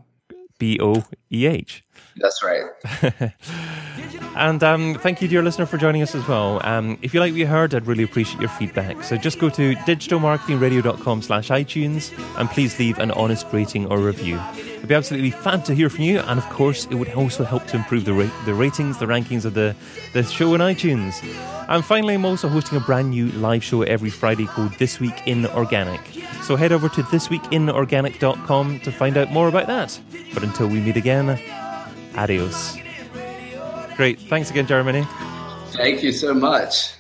B 0.59 0.81
O 0.81 1.05
E 1.31 1.47
H. 1.47 1.85
That's 2.17 2.43
right. 2.43 2.65
and 4.35 4.63
um, 4.63 4.95
thank 4.95 5.21
you, 5.21 5.29
dear 5.29 5.43
listener, 5.43 5.67
for 5.67 5.77
joining 5.77 6.03
us 6.03 6.15
as 6.15 6.27
well. 6.27 6.61
Um, 6.65 6.99
if 7.03 7.13
you 7.13 7.21
like 7.21 7.33
what 7.33 7.39
you 7.39 7.47
heard, 7.47 7.75
I'd 7.75 7.87
really 7.87 8.05
appreciate 8.05 8.41
your 8.41 8.49
feedback. 8.51 9.03
So 9.05 9.17
just 9.17 9.39
go 9.39 9.49
to 9.51 9.75
digitalmarketingradio.com 9.75 11.23
slash 11.23 11.49
iTunes 11.49 12.17
and 12.39 12.49
please 12.51 12.79
leave 12.79 12.99
an 12.99 13.11
honest 13.13 13.47
rating 13.53 13.87
or 13.87 13.99
review. 13.99 14.41
It'd 14.57 14.89
be 14.89 14.95
absolutely 14.95 15.31
fab 15.31 15.65
to 15.67 15.75
hear 15.75 15.89
from 15.89 16.05
you. 16.05 16.21
And 16.21 16.39
of 16.39 16.49
course, 16.51 16.87
it 16.87 16.95
would 16.95 17.13
also 17.15 17.45
help 17.45 17.67
to 17.69 17.77
improve 17.77 18.05
the, 18.05 18.15
ra- 18.15 18.45
the 18.47 18.55
ratings, 18.55 18.99
the 18.99 19.07
rankings 19.07 19.45
of 19.45 19.55
the, 19.55 19.77
the 20.13 20.23
show 20.25 20.55
on 20.55 20.61
iTunes. 20.61 21.23
And 21.69 21.85
finally, 21.85 22.15
I'm 22.15 22.25
also 22.25 22.49
hosting 22.49 22.77
a 22.79 22.81
brand 22.81 23.11
new 23.11 23.29
live 23.33 23.63
show 23.63 23.83
every 23.83 24.11
Friday 24.11 24.47
called 24.47 24.73
This 24.75 24.99
Week 24.99 25.15
in 25.27 25.47
Organic. 25.47 26.01
So 26.43 26.57
head 26.57 26.73
over 26.73 26.89
to 26.89 27.03
thisweekinorganic.com 27.03 28.81
to 28.81 28.93
find 28.93 29.17
out 29.17 29.31
more 29.31 29.49
about 29.49 29.69
that. 29.69 30.01
But 30.35 30.43
until 30.43 30.67
we 30.69 30.81
meet 30.81 30.97
again, 30.97 31.41
Adios. 32.17 32.77
Great. 33.97 34.19
Thanks 34.21 34.51
again, 34.51 34.67
Jeremy. 34.67 35.07
Thank 35.73 36.03
you 36.03 36.13
so 36.13 36.35
much. 36.35 36.93